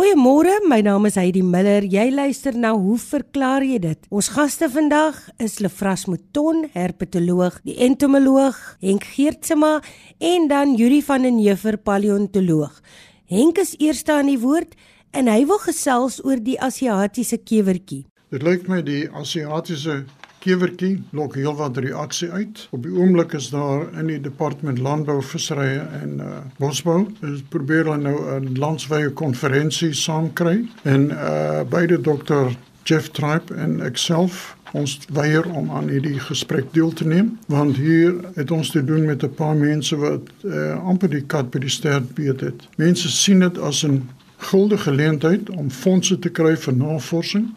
Goeiemôre, 0.00 0.62
my 0.64 0.78
naam 0.80 1.04
is 1.04 1.18
Heidi 1.20 1.42
Miller. 1.44 1.84
Jy 1.84 2.06
luister 2.14 2.54
na 2.56 2.70
Hoe 2.72 2.94
verklaar 2.96 3.60
jy 3.60 3.76
dit? 3.82 4.06
Ons 4.08 4.30
gaste 4.32 4.64
vandag 4.72 5.18
is 5.44 5.58
Lefras 5.60 6.06
Mouton, 6.08 6.62
herpetoloog, 6.72 7.58
die 7.68 7.74
entomoloog, 7.84 8.56
Henk 8.80 9.04
Geertsema 9.12 9.74
en 10.16 10.48
dan 10.48 10.72
Yuri 10.80 11.02
van 11.04 11.28
den 11.28 11.36
Heever, 11.42 11.76
paleontoloog. 11.76 12.80
Henk 13.28 13.60
is 13.60 13.74
eerste 13.76 14.16
aan 14.16 14.32
die 14.32 14.38
woord 14.40 14.72
en 15.12 15.28
hy 15.28 15.42
wil 15.44 15.60
gesels 15.66 16.16
oor 16.24 16.40
die 16.40 16.56
Asiatiese 16.56 17.36
kewertjie. 17.36 18.06
Dit 18.32 18.46
lyk 18.46 18.70
my 18.72 18.80
die 18.80 19.02
Asiatiese 19.12 20.06
kewertjie 20.40 21.02
lok 21.16 21.34
heelwat 21.34 21.76
reaksie 21.76 22.30
uit. 22.30 22.66
Op 22.70 22.82
die 22.82 22.92
oomblik 22.92 23.32
is 23.32 23.50
daar 23.50 23.86
in 23.98 24.06
die 24.06 24.20
departement 24.20 24.78
landbou, 24.78 25.20
visserye 25.22 25.84
en 26.00 26.16
uh, 26.24 26.38
bosbou, 26.58 27.06
is 27.28 27.42
probeer 27.52 27.84
hulle 27.84 28.00
nou 28.02 28.16
'n 28.38 28.56
landwyse 28.58 29.12
konferensie 29.12 29.92
saamkry 29.94 30.64
en 30.82 31.10
uh 31.10 31.62
beide 31.68 32.00
dokter 32.00 32.56
Jeff 32.82 33.10
Tribe 33.10 33.54
en 33.54 33.80
ekself 33.80 34.56
ons 34.72 34.98
weier 35.12 35.46
om 35.50 35.70
aan 35.70 35.88
hierdie 35.88 36.18
gesprek 36.20 36.72
deel 36.72 36.92
te 36.92 37.06
neem 37.06 37.38
want 37.46 37.76
hier 37.76 38.14
het 38.34 38.50
ons 38.50 38.70
te 38.70 38.84
doen 38.84 39.04
met 39.04 39.22
'n 39.22 39.34
paar 39.34 39.56
mense 39.56 39.96
wat 39.96 40.30
uh, 40.44 40.84
amper 40.84 41.10
die 41.10 41.26
kat 41.26 41.50
by 41.50 41.58
die 41.58 41.68
stert 41.70 42.14
beet 42.14 42.40
het. 42.40 42.68
Mense 42.76 43.08
sien 43.08 43.40
dit 43.40 43.58
as 43.58 43.84
'n 43.84 44.08
guldige 44.36 44.82
geleentheid 44.82 45.50
om 45.50 45.70
fondse 45.70 46.18
te 46.18 46.28
kry 46.28 46.56
vir 46.56 46.74
navorsing 46.74 47.50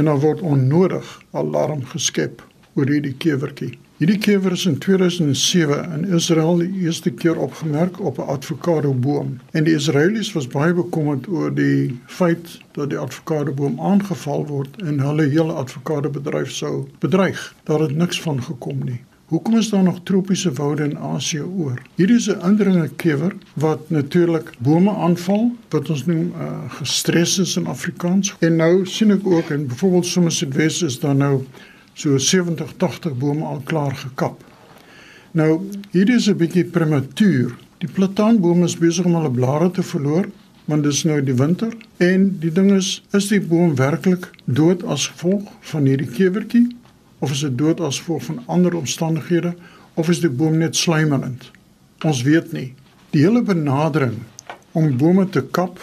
en 0.00 0.08
dan 0.08 0.20
word 0.24 0.40
onnodig 0.40 1.08
alarm 1.36 1.84
geskep 1.92 2.40
oor 2.78 2.88
hierdie 2.88 3.16
kewertjie. 3.20 3.74
Hierdie 4.00 4.16
kewer 4.24 4.54
is 4.56 4.62
in 4.64 4.78
2007 4.80 5.82
in 5.92 6.06
Israel 6.16 6.62
die 6.62 6.86
eerste 6.86 7.10
keer 7.12 7.36
opgemerk 7.36 7.98
op 8.00 8.16
'n 8.18 8.30
avokado 8.32 8.94
boom 8.94 9.34
en 9.52 9.64
die 9.64 9.74
Israelies 9.76 10.32
was 10.32 10.48
baie 10.48 10.72
bekommerd 10.72 11.28
oor 11.28 11.52
die 11.54 12.00
feit 12.06 12.56
dat 12.72 12.90
die 12.90 12.98
avokado 12.98 13.52
boom 13.52 13.76
aangeval 13.80 14.46
word 14.46 14.80
en 14.82 15.04
hulle 15.04 15.28
hele 15.28 15.54
avokado 15.54 16.10
bedryf 16.10 16.50
sou 16.50 16.88
bedreig. 16.98 17.54
Daar 17.64 17.80
het 17.80 17.96
niks 17.96 18.20
van 18.20 18.42
gekom 18.42 18.84
nie. 18.84 19.00
Hoekom 19.30 19.56
is 19.56 19.68
daar 19.70 19.82
nog 19.82 20.00
tropiese 20.02 20.52
woude 20.52 20.82
in 20.82 20.98
Asië 20.98 21.40
oor? 21.40 21.82
Hierdie 21.94 22.16
is 22.16 22.26
'n 22.28 22.40
indringende 22.48 22.88
kewer 22.96 23.36
wat 23.54 23.90
natuurlik 23.90 24.50
bome 24.58 24.90
aanval 24.90 25.52
wat 25.68 25.90
ons 25.90 26.06
noem 26.06 26.32
uh, 26.34 26.72
gestres 26.78 27.38
is 27.38 27.56
in 27.56 27.66
Afrikaans. 27.66 28.34
En 28.38 28.56
nou 28.56 28.86
sien 28.86 29.10
ek 29.10 29.26
ook 29.26 29.50
in 29.50 29.66
byvoorbeeld 29.66 30.06
Somerset 30.06 30.54
West 30.54 30.82
is 30.82 30.98
daar 31.00 31.14
nou 31.14 31.44
so 31.92 32.18
70, 32.18 32.72
80 32.76 33.16
bome 33.18 33.44
al 33.44 33.60
klaar 33.64 33.94
gekap. 33.94 34.44
Nou, 35.30 35.60
hierdie 35.90 36.16
is 36.16 36.26
'n 36.28 36.36
bietjie 36.36 36.64
prematuur. 36.64 37.54
Die 37.78 37.92
plataanboom 37.92 38.64
is 38.64 38.78
besig 38.78 39.04
om 39.04 39.14
hulle 39.14 39.30
blare 39.30 39.70
te 39.70 39.82
verloor 39.82 40.26
want 40.64 40.82
dit 40.82 40.92
is 40.92 41.04
nou 41.04 41.22
die 41.22 41.34
winter 41.34 41.76
en 41.96 42.36
die 42.40 42.52
ding 42.52 42.72
is 42.72 43.02
is 43.12 43.28
die 43.28 43.40
boom 43.40 43.76
werklik 43.76 44.30
dood 44.44 44.84
as 44.84 45.06
gevolg 45.06 45.48
van 45.60 45.86
hierdie 45.86 46.10
kewertjie 46.18 46.66
of 47.20 47.30
is 47.30 47.44
dit 47.44 47.56
dood 47.58 47.80
as 47.84 48.00
gevolg 48.00 48.24
van 48.24 48.42
ander 48.46 48.74
omstandighede 48.76 49.54
of 49.94 50.08
is 50.08 50.20
die 50.20 50.32
boom 50.32 50.58
net 50.58 50.76
slijmerend? 50.76 51.50
Ons 52.04 52.22
weet 52.24 52.52
nie. 52.56 52.72
Die 53.12 53.24
hele 53.24 53.42
benadering 53.42 54.16
om 54.72 54.96
bome 54.96 55.28
te 55.28 55.42
kap, 55.42 55.80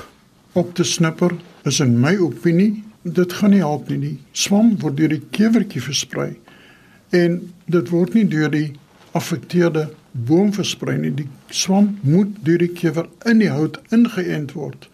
op 0.57 0.73
te 0.73 0.83
snipper 0.83 1.35
is 1.69 1.79
in 1.83 1.99
my 2.01 2.15
opinie 2.17 2.83
dit 3.01 3.33
gaan 3.33 3.53
nie 3.53 3.63
help 3.63 3.89
nie. 3.89 3.99
Die 3.99 4.17
swam 4.31 4.73
word 4.81 4.97
deur 4.97 5.13
die 5.13 5.23
kewertjie 5.35 5.83
versprei 5.83 6.31
en 7.15 7.39
dit 7.71 7.91
word 7.93 8.17
nie 8.17 8.25
deur 8.27 8.51
die 8.51 8.73
affekteerde 9.15 9.87
boom 10.11 10.51
versprei 10.55 10.97
nie. 10.99 11.13
Die 11.15 11.27
swam 11.53 11.93
moet 12.01 12.33
deur 12.45 12.59
die 12.63 12.73
kewer 12.73 13.07
in 13.29 13.43
die 13.43 13.51
hout 13.53 13.79
ingeënt 13.95 14.55
word. 14.57 14.89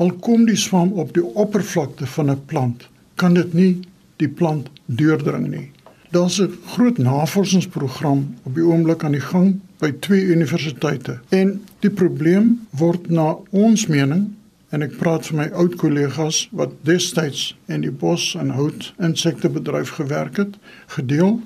Al 0.00 0.12
kom 0.24 0.46
die 0.48 0.58
swam 0.58 0.92
op 1.00 1.14
die 1.16 1.24
oppervlakte 1.24 2.06
van 2.06 2.30
'n 2.30 2.44
plant, 2.46 2.88
kan 3.16 3.34
dit 3.34 3.54
nie 3.54 3.80
die 4.16 4.28
plant 4.28 4.70
deurdring 4.96 5.48
nie. 5.50 5.70
Daar's 6.10 6.40
'n 6.40 6.58
groot 6.66 6.98
navorsingsprogram 6.98 8.34
op 8.42 8.54
die 8.54 8.64
oomblik 8.64 9.04
aan 9.04 9.12
die 9.12 9.20
gang 9.20 9.60
by 9.78 9.92
twee 9.92 10.24
universiteite. 10.24 11.18
En 11.28 11.62
die 11.78 11.90
probleem 11.90 12.66
word 12.70 13.10
na 13.10 13.36
ons 13.50 13.86
mening 13.86 14.30
en 14.68 14.82
ek 14.82 14.96
praat 14.98 15.26
vir 15.26 15.36
my 15.36 15.48
oud 15.54 15.74
kollegas 15.76 16.48
wat 16.50 16.70
destyds 16.82 17.56
in 17.66 17.80
die 17.80 17.90
bos 17.90 18.34
en 18.38 18.50
hout 18.50 18.92
insektebedryf 18.98 19.88
gewerk 19.88 20.36
het, 20.36 20.54
gedeel 20.86 21.40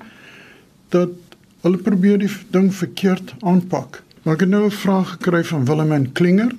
dat 0.89 1.09
hulle 1.61 1.77
probeer 1.77 2.17
die 2.17 2.31
ding 2.49 2.73
verkeerd 2.73 3.33
aanpak. 3.41 4.03
Maar 4.23 4.33
ek 4.33 4.39
het 4.39 4.49
nou 4.49 4.65
'n 4.65 4.71
vraag 4.71 5.09
gekry 5.09 5.43
van 5.43 5.65
Willem 5.65 6.11
Klinger 6.11 6.51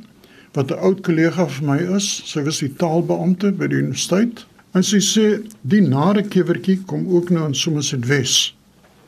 wat 0.53 0.71
'n 0.71 0.79
oud 0.79 1.01
kollega 1.01 1.47
van 1.47 1.67
my 1.67 1.97
is. 1.97 2.23
Sy 2.25 2.43
was 2.43 2.59
die 2.59 2.75
taalbeampte 2.75 3.53
by 3.53 3.67
die 3.67 3.79
universiteit 3.79 4.47
En 4.77 4.85
sy 4.85 4.99
sê 5.01 5.23
die 5.65 5.81
nare 5.81 6.21
kewertjie 6.29 6.83
kom 6.91 7.07
ook 7.09 7.31
nou 7.33 7.47
in 7.49 7.55
Somerset 7.57 8.03
Wes. 8.11 8.33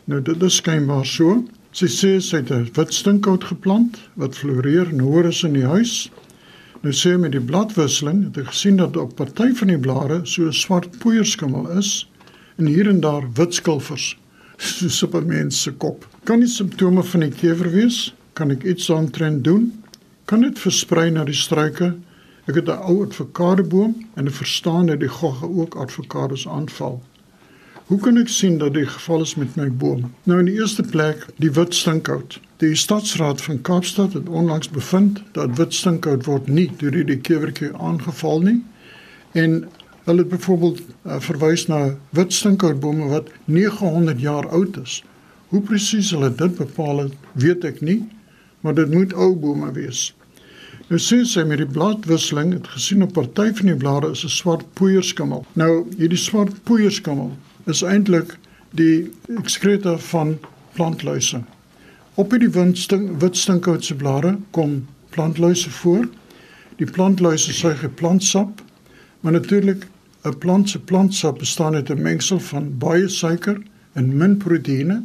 Nou 0.08 0.22
dit 0.24 0.44
is 0.46 0.56
skynbaar 0.62 1.04
so. 1.04 1.42
Sy 1.76 1.88
sê 1.92 2.12
sy 2.24 2.40
het 2.40 2.52
'n 2.56 2.70
wit 2.76 2.94
stinkhout 2.96 3.44
geplant 3.44 3.98
wat 4.16 4.38
floreer 4.40 4.88
noor 4.94 5.28
is 5.28 5.42
in 5.44 5.52
die 5.52 5.68
huis. 5.68 6.08
Nou 6.80 6.92
sê 6.92 7.18
met 7.20 7.32
die 7.32 7.44
bladwisseling 7.50 8.24
het 8.24 8.38
ek 8.38 8.48
gesien 8.54 8.76
dat 8.76 8.96
op 8.96 9.16
party 9.16 9.52
van 9.60 9.68
die 9.68 9.78
blare 9.78 10.20
so 10.24 10.48
'n 10.48 10.52
swart 10.52 10.98
poeierskimmel 10.98 11.68
is 11.78 12.08
en 12.56 12.66
hier 12.66 12.88
en 12.88 13.00
daar 13.00 13.28
wit 13.34 13.54
skilfers 13.54 14.16
soos 14.56 15.02
op 15.06 15.14
'n 15.14 15.26
mens 15.26 15.62
se 15.62 15.72
kop. 15.72 16.08
Kan 16.24 16.40
dit 16.40 16.50
simptome 16.50 17.02
van 17.02 17.20
die 17.20 17.30
kewer 17.30 17.70
wees? 17.70 18.14
Kan 18.32 18.50
ek 18.50 18.64
iets 18.64 18.90
aantrend 18.90 19.44
doen? 19.44 19.72
Kan 20.24 20.40
dit 20.40 20.58
versprei 20.58 21.10
na 21.10 21.24
die 21.24 21.34
struike 21.34 21.94
Ek 22.48 22.54
het 22.54 22.68
'n 22.68 22.80
ou 22.90 23.04
advokaateboom 23.04 24.06
en 24.14 24.26
ek 24.26 24.32
verstaan 24.32 24.86
dat 24.86 25.00
die 25.00 25.08
gogge 25.08 25.48
ook 25.48 25.74
advokaats 25.74 26.48
aanval. 26.48 27.02
Hoe 27.86 27.98
kan 28.00 28.16
ek 28.16 28.28
sien 28.28 28.58
dat 28.58 28.74
dit 28.74 28.88
geval 28.88 29.20
is 29.20 29.34
met 29.34 29.56
my 29.56 29.72
boom? 29.72 30.14
Nou 30.22 30.38
in 30.38 30.44
die 30.44 30.54
eerste 30.54 30.82
plek, 30.82 31.26
die 31.36 31.50
wit 31.50 31.74
stinkhout. 31.74 32.40
Die 32.56 32.74
stadsraad 32.74 33.42
van 33.42 33.60
Kaapstad 33.60 34.12
het 34.12 34.28
onlangs 34.28 34.70
bevind 34.70 35.22
dat 35.32 35.56
wit 35.56 35.74
stinkhout 35.74 36.24
word 36.24 36.46
nie 36.46 36.70
deur 36.76 37.06
die 37.06 37.18
kewertjie 37.18 37.72
aangeval 37.76 38.40
nie. 38.40 38.64
En 39.32 39.68
hulle 40.04 40.18
het 40.18 40.28
byvoorbeeld 40.28 40.80
uh, 40.80 41.20
verwys 41.20 41.66
na 41.66 41.96
wit 42.10 42.32
stinkhoutbome 42.32 43.08
wat 43.08 43.28
900 43.44 44.20
jaar 44.20 44.48
oud 44.48 44.76
is. 44.82 45.04
Hoe 45.48 45.60
presies 45.60 46.10
hulle 46.10 46.34
dit 46.34 46.56
bepaal 46.56 46.98
het, 46.98 47.12
weet 47.32 47.64
ek 47.64 47.80
nie, 47.80 48.08
maar 48.60 48.74
dit 48.74 48.90
moet 48.90 49.12
ou 49.14 49.34
bome 49.36 49.72
wees. 49.72 50.14
Nou 50.88 50.96
sien 50.96 51.26
sy 51.28 51.42
met 51.44 51.60
die 51.60 51.68
bladwisseling 51.68 52.54
het 52.54 52.68
gesien 52.72 53.02
op 53.04 53.10
party 53.12 53.50
van 53.58 53.66
die 53.68 53.76
blare 53.76 54.08
is 54.14 54.22
'n 54.24 54.32
swart 54.32 54.64
poeierskimmel. 54.78 55.44
Nou 55.52 55.84
hierdie 55.98 56.18
swart 56.18 56.62
poeierskimmel 56.64 57.32
is 57.66 57.82
eintlik 57.82 58.38
die 58.72 59.10
ekskreta 59.36 59.98
van 59.98 60.38
plantluise. 60.72 61.42
Op 62.14 62.30
hierdie 62.30 62.48
wit 63.18 63.36
stinkhoutse 63.36 63.94
blare 63.94 64.38
kom 64.50 64.86
plantluise 65.10 65.70
voor. 65.70 66.08
Die 66.76 66.90
plantluise 66.90 67.52
suig 67.52 67.94
plantsap, 67.94 68.62
maar 69.20 69.32
natuurlik 69.32 69.86
'n 70.24 70.38
plant 70.38 70.70
se 70.70 70.78
plantsap 70.78 71.38
bestaan 71.38 71.74
uit 71.74 71.90
'n 71.90 72.02
mengsel 72.02 72.40
van 72.40 72.78
baie 72.78 73.08
suiker 73.08 73.60
en 73.92 74.16
min 74.16 74.36
proteïene. 74.36 75.02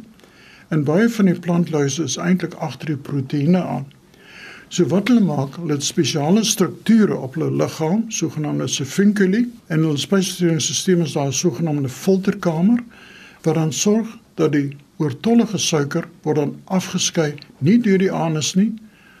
En 0.68 0.84
baie 0.84 1.08
van 1.08 1.24
die 1.24 1.38
plantluise 1.38 2.02
is 2.02 2.16
eintlik 2.16 2.54
agter 2.54 2.86
die 2.86 2.96
proteïene 2.96 3.62
aan. 3.62 3.86
So 4.74 4.82
wat 4.90 5.06
hulle 5.06 5.22
maak, 5.22 5.54
hulle 5.60 5.76
het 5.76 5.84
spesiale 5.86 6.40
strukture 6.42 7.14
op 7.22 7.36
hulle 7.38 7.52
liggaam, 7.54 8.08
sogenaamde 8.10 8.66
sphinculi, 8.66 9.44
en 9.70 9.84
hulle 9.86 10.00
spysverteringsstelsel 10.02 11.04
is 11.04 11.12
daar 11.14 11.28
'n 11.30 11.32
sogenaamde 11.32 11.88
filterkamer 11.88 12.80
wat 13.42 13.54
dan 13.54 13.72
sorg 13.72 14.08
dat 14.34 14.52
die 14.52 14.76
oortollige 14.96 15.58
suiker 15.58 16.08
word 16.22 16.36
dan 16.36 16.56
afgeskei 16.64 17.34
nie 17.58 17.78
deur 17.78 17.98
die 17.98 18.10
anus 18.12 18.54
nie, 18.54 18.72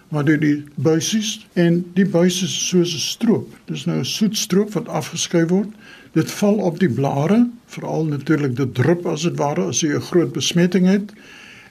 maar 0.08 0.24
deur 0.24 0.40
die 0.40 0.64
buisies 0.74 1.46
en 1.52 1.84
die 1.94 2.06
buisies 2.06 2.68
soos 2.68 2.94
'n 2.94 2.98
stroop. 2.98 3.54
Dis 3.66 3.84
nou 3.84 3.98
'n 3.98 4.04
soet 4.04 4.36
stroop 4.36 4.72
wat 4.72 4.88
afgeskei 4.88 5.46
word. 5.46 5.68
Dit 6.12 6.30
val 6.30 6.54
op 6.54 6.80
die 6.80 6.90
blare, 6.90 7.46
veral 7.66 8.04
natuurlik 8.04 8.56
dit 8.56 8.74
drup 8.74 9.06
as 9.06 9.22
dit 9.22 9.36
ware 9.36 9.62
as 9.62 9.80
jy 9.80 9.94
'n 9.94 10.00
groot 10.00 10.32
besmetting 10.32 10.86
het 10.86 11.12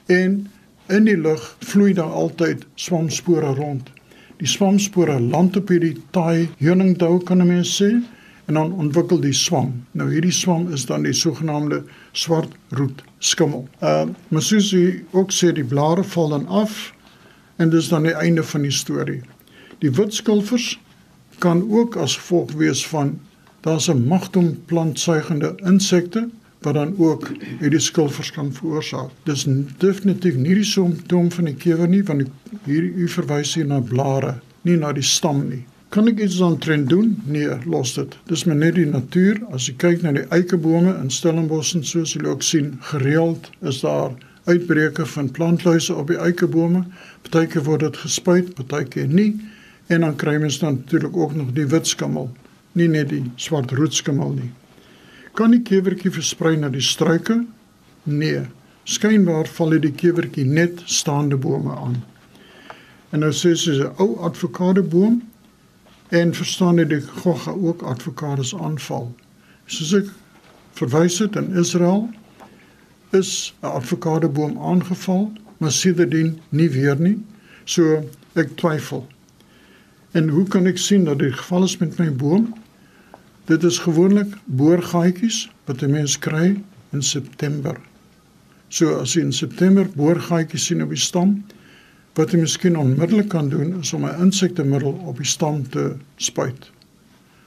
en 0.06 0.48
In 0.86 1.06
die 1.08 1.16
lug 1.16 1.56
vloei 1.64 1.94
daar 1.96 2.12
altyd 2.12 2.66
swamspore 2.74 3.54
rond. 3.56 3.88
Die 4.36 4.46
swamspore 4.46 5.14
land 5.20 5.56
op 5.56 5.70
hierdie 5.72 5.94
taai 6.12 6.50
heuningdou 6.58 7.22
kan 7.24 7.40
'n 7.40 7.46
mens 7.46 7.70
sê 7.80 7.88
en 8.44 8.54
dan 8.54 8.72
ontwikkel 8.72 9.20
die 9.20 9.32
swam. 9.32 9.86
Nou 9.92 10.10
hierdie 10.12 10.32
swam 10.32 10.68
is 10.72 10.84
dan 10.86 11.02
die 11.02 11.12
sogenaamde 11.12 11.84
swartroet 12.12 13.02
skimmel. 13.18 13.68
Uh 13.80 14.04
maar 14.28 14.42
soos 14.42 14.70
jy 14.70 15.04
ook 15.10 15.32
sê 15.32 15.52
die 15.52 15.64
blare 15.64 16.04
val 16.04 16.28
dan 16.28 16.46
af 16.48 16.92
en 17.56 17.70
dis 17.70 17.88
dan 17.88 18.02
die 18.02 18.14
einde 18.14 18.42
van 18.42 18.62
die 18.62 18.70
storie. 18.70 19.22
Die 19.78 19.90
wit 19.90 20.14
skilfers 20.14 20.80
kan 21.38 21.70
ook 21.70 21.96
as 21.96 22.16
gevolg 22.16 22.52
wees 22.52 22.86
van 22.86 23.20
daar's 23.60 23.88
'n 23.88 24.06
magtom 24.06 24.64
plantsuigende 24.66 25.54
insekte 25.64 26.28
wat 26.64 26.74
dan 26.74 26.94
ook 26.98 27.28
hierdie 27.60 27.82
skilfers 27.82 28.32
kan 28.32 28.52
veroorsaak. 28.52 29.12
Dis 29.28 29.44
definitief 29.78 30.36
nie 30.40 30.56
die 30.58 30.66
simptoom 30.68 31.30
van 31.34 31.50
die 31.50 31.56
kewer 31.66 31.88
nie 31.88 32.02
want 32.08 32.28
hier 32.64 32.82
u 32.84 33.08
verwys 33.08 33.54
hier 33.54 33.68
na 33.68 33.80
blare, 33.80 34.38
nie 34.62 34.76
na 34.80 34.92
die 34.92 35.04
stam 35.04 35.46
nie. 35.48 35.64
Kan 35.94 36.08
ek 36.10 36.18
iets 36.24 36.40
aan 36.42 36.56
trend 36.58 36.88
doen? 36.90 37.12
Nee, 37.30 37.54
los 37.70 37.92
dit. 37.94 38.16
Dis 38.26 38.42
maar 38.48 38.56
net 38.58 38.74
die 38.74 38.86
natuur. 38.90 39.38
As 39.54 39.68
jy 39.68 39.76
kyk 39.78 40.02
na 40.02 40.10
die 40.16 40.24
eikebome 40.34 40.96
in 40.98 41.12
Stellenbosch 41.12 41.76
en 41.78 41.84
soos 41.86 42.16
jy 42.16 42.24
ook 42.26 42.42
sien, 42.42 42.72
gereeld 42.90 43.46
is 43.62 43.78
daar 43.84 44.16
uitbreke 44.50 45.06
van 45.06 45.30
plantluise 45.30 45.94
op 45.94 46.10
die 46.10 46.18
eikebome. 46.18 46.82
Partyke 47.22 47.62
word 47.62 47.86
dit 47.86 48.00
gespuit, 48.02 48.50
partyke 48.58 49.06
nie. 49.06 49.36
En 49.86 50.02
dan 50.02 50.18
kry 50.18 50.34
mens 50.42 50.58
dan 50.58 50.80
natuurlik 50.80 51.16
ook 51.16 51.34
nog 51.38 51.54
die 51.54 51.66
wit 51.70 51.86
skimmel, 51.86 52.30
nie 52.72 52.88
net 52.88 53.12
die 53.14 53.22
swart 53.36 53.70
roetskimmel 53.70 54.34
nie. 54.34 54.50
Kan 55.34 55.50
die 55.50 55.64
kewertjie 55.66 56.12
versprei 56.14 56.54
na 56.54 56.68
die 56.70 56.82
struike? 56.84 57.40
Nee. 58.06 58.44
Skynbaar 58.86 59.48
val 59.56 59.72
dit 59.74 59.82
die 59.88 59.96
kewertjie 59.98 60.44
net 60.46 60.84
staande 60.86 61.34
bome 61.42 61.74
aan. 61.74 61.96
En 63.10 63.24
nou 63.24 63.32
sê 63.34 63.54
sy 63.58 63.74
'n 63.82 63.90
ou 63.98 64.20
advokadeboom 64.28 65.22
en 66.10 66.34
verstaan 66.34 66.78
jy 66.78 66.84
die 66.84 67.00
gogga 67.00 67.50
ook 67.50 67.82
advokates 67.82 68.54
aanval. 68.54 69.10
Soos 69.66 69.92
ek 69.94 70.08
verwys 70.78 71.18
het 71.18 71.36
in 71.36 71.50
Israel 71.58 72.08
is 73.10 73.54
'n 73.62 73.66
advokadeboom 73.66 74.58
aangeval, 74.58 75.32
maar 75.58 75.72
sedertdien 75.72 76.38
nie 76.48 76.70
weer 76.70 77.00
nie. 77.00 77.18
So 77.64 78.04
ek 78.34 78.56
twyfel. 78.56 79.08
En 80.12 80.28
hoe 80.28 80.46
kan 80.46 80.66
ek 80.66 80.78
sien 80.78 81.04
dat 81.04 81.18
dit 81.18 81.34
geval 81.34 81.64
is 81.64 81.78
met 81.78 81.98
my 81.98 82.12
boom? 82.12 82.54
Dit 83.44 83.62
is 83.62 83.78
gewoonlik 83.78 84.36
boorgaatjies 84.44 85.50
wat 85.64 85.82
'n 85.82 85.90
mens 85.90 86.18
kry 86.18 86.62
in 86.92 87.02
September. 87.02 87.76
So 88.68 88.94
as 89.00 89.12
jy 89.12 89.20
in 89.20 89.32
September 89.32 89.88
boorgaatjies 89.94 90.64
sien 90.64 90.82
op 90.82 90.88
die 90.88 90.98
stam, 90.98 91.44
wat 92.14 92.30
jy 92.30 92.38
miskien 92.38 92.78
onmiddellik 92.78 93.28
kan 93.28 93.48
doen 93.48 93.80
is 93.80 93.92
om 93.92 94.04
'n 94.04 94.20
insektemiddel 94.20 94.92
op 95.04 95.16
die 95.16 95.26
stam 95.26 95.68
te 95.68 95.96
spuit. 96.16 96.70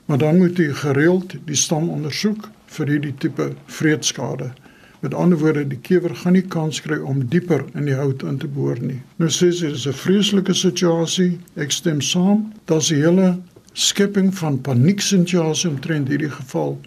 Maar 0.05 0.17
dan 0.17 0.38
moet 0.38 0.57
jy 0.57 0.73
gereeld 0.73 1.33
die 1.45 1.55
stam 1.55 1.89
ondersoek 1.89 2.49
vir 2.65 2.88
hierdie 2.88 3.15
tipe 3.17 3.53
vreedskade. 3.65 4.51
Met 4.99 5.13
ander 5.13 5.38
woorde, 5.38 5.67
die 5.67 5.79
kewer 5.81 6.15
gaan 6.15 6.33
nie 6.33 6.41
kans 6.41 6.81
kry 6.81 6.97
om 6.97 7.27
dieper 7.27 7.65
in 7.73 7.85
die 7.85 7.95
hout 7.95 8.23
in 8.23 8.38
te 8.38 8.47
boor 8.47 8.79
nie. 8.79 9.01
Nou 9.15 9.29
sê 9.29 9.51
sy 9.51 9.67
dis 9.67 9.88
'n 9.88 9.94
vreeslike 9.94 10.53
situasie. 10.53 11.39
Ek 11.55 11.71
stem 11.71 12.01
saam. 12.01 12.53
Daar's 12.65 12.91
'n 12.91 12.95
hele 12.95 13.38
skepping 13.77 14.31
van 14.33 14.57
panieksituasie 14.65 15.69
omtrent 15.69 16.09
hierdie 16.09 16.31
geval. 16.33 16.77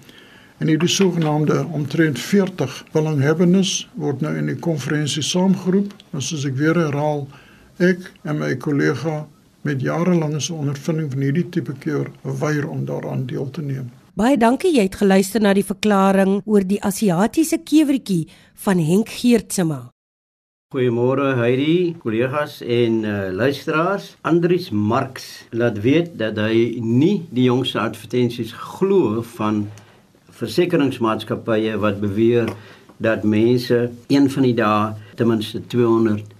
En 0.58 0.68
hierdie 0.68 0.90
sogenaamde 0.90 1.62
omtrent 1.72 2.18
40 2.18 2.84
belanghebbendes 2.92 3.88
word 3.94 4.20
nou 4.20 4.34
in 4.36 4.50
die 4.50 4.58
konferensie 4.58 5.22
saamgeroep. 5.22 5.94
Nou 6.10 6.22
soos 6.24 6.44
ek 6.48 6.58
weer 6.58 6.76
herhaal, 6.76 7.28
ek 7.78 8.10
en 8.26 8.42
my 8.42 8.56
kollega 8.60 9.22
met 9.64 9.80
jarelange 9.84 10.42
ondervinding 10.52 11.08
van 11.12 11.24
hierdie 11.28 11.46
tipe 11.54 11.76
kewer 11.78 12.10
weier 12.42 12.66
om 12.68 12.84
daaraan 12.88 13.26
deel 13.30 13.48
te 13.54 13.62
neem. 13.62 13.86
Baie 14.18 14.36
dankie 14.36 14.74
jy 14.74 14.88
het 14.88 14.98
geluister 14.98 15.40
na 15.40 15.54
die 15.54 15.64
verklaring 15.64 16.40
oor 16.44 16.66
die 16.66 16.80
Asiatiese 16.82 17.62
kewertjie 17.64 18.26
van 18.66 18.82
Henk 18.82 19.14
Geertsema. 19.20 19.84
Goeiemôre 20.70 21.32
Heidi, 21.34 21.96
kollegas 21.98 22.60
en 22.62 23.00
uh, 23.02 23.32
luisteraars. 23.34 24.04
Andries 24.22 24.68
Marx 24.70 25.24
laat 25.50 25.80
weet 25.82 26.12
dat 26.14 26.36
hy 26.38 26.76
nie 26.78 27.24
die 27.34 27.48
jongste 27.48 27.80
advertensies 27.82 28.52
glo 28.54 29.24
van 29.32 29.64
versekeringsmaatskappye 30.38 31.72
wat 31.82 31.98
beweer 31.98 32.52
dat 33.02 33.26
mense 33.26 33.80
een 34.14 34.30
van 34.30 34.46
die 34.46 34.54
dae 34.60 34.92
ten 35.18 35.32
minste 35.32 35.58
200 35.74 36.30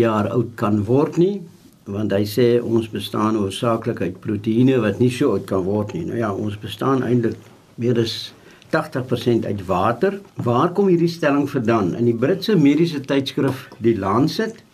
jaar 0.00 0.30
oud 0.32 0.56
kan 0.56 0.80
word 0.88 1.20
nie 1.20 1.42
want 1.84 2.16
hy 2.16 2.22
sê 2.24 2.48
ons 2.64 2.88
bestaan 2.88 3.36
hoofsaaklik 3.36 4.00
uit 4.00 4.16
proteïene 4.24 4.80
wat 4.80 5.04
nie 5.04 5.12
so 5.12 5.36
oud 5.36 5.44
kan 5.52 5.60
word 5.68 5.92
nie. 5.92 6.06
Nou 6.08 6.16
ja, 6.22 6.32
ons 6.32 6.56
bestaan 6.56 7.04
eintlik 7.04 7.36
meer 7.76 8.00
as 8.00 8.32
80% 8.70 9.46
uit 9.46 9.66
water. 9.66 10.20
Waar 10.42 10.72
kom 10.72 10.86
hierdie 10.86 11.08
stelling 11.08 11.50
vandaan? 11.50 11.94
In 11.94 12.04
die 12.04 12.14
Britse 12.14 12.56
mediese 12.56 13.00
tydskrif 13.00 13.68
Die 13.78 13.98
Lancet 13.98 14.64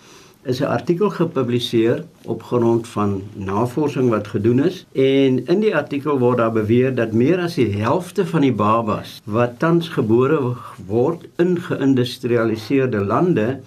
is 0.42 0.60
'n 0.60 0.64
artikel 0.64 1.10
gepubliseer 1.10 2.04
op 2.25 2.42
grond 2.42 2.88
van 2.88 3.22
navorsing 3.34 4.08
wat 4.08 4.28
gedoen 4.28 4.64
is 4.64 4.87
en 4.92 5.46
in 5.46 5.60
die 5.60 5.76
artikel 5.76 6.19
word 6.19 6.38
daar 6.38 6.52
beweer 6.52 6.94
dat 6.94 7.12
meer 7.12 7.38
as 7.38 7.54
die 7.54 7.69
helfte 7.76 8.26
van 8.26 8.40
die 8.40 8.52
babas 8.52 9.20
wat 9.25 9.58
tans 9.58 9.88
gebore 9.88 10.56
word 10.87 11.28
in 11.37 11.60
geïndustrialiseerde 11.60 13.04
lande 13.04 13.60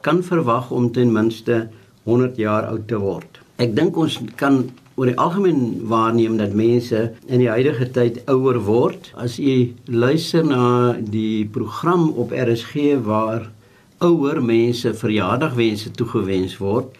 kan 0.00 0.22
verwag 0.22 0.70
om 0.70 0.92
ten 0.92 1.12
minste 1.12 1.68
100 2.02 2.36
jaar 2.36 2.66
oud 2.66 2.86
te 2.88 2.98
word. 2.98 3.40
Ek 3.56 3.74
dink 3.76 3.96
ons 3.96 4.20
kan 4.36 4.70
oor 4.98 5.06
die 5.06 5.18
algemeen 5.22 5.86
waarneem 5.86 6.40
dat 6.40 6.56
mense 6.58 7.04
in 7.30 7.38
die 7.38 7.50
huidige 7.50 7.86
tyd 7.94 8.18
ouer 8.26 8.58
word. 8.66 9.12
As 9.14 9.36
jy 9.38 9.70
luister 9.86 10.42
na 10.42 10.96
die 10.98 11.46
program 11.54 12.08
op 12.18 12.34
RSG 12.34 12.98
waar 13.06 13.46
ouer 14.02 14.42
mense 14.42 14.90
verjaardagwense 14.98 15.94
toegewens 15.94 16.58
word, 16.58 16.98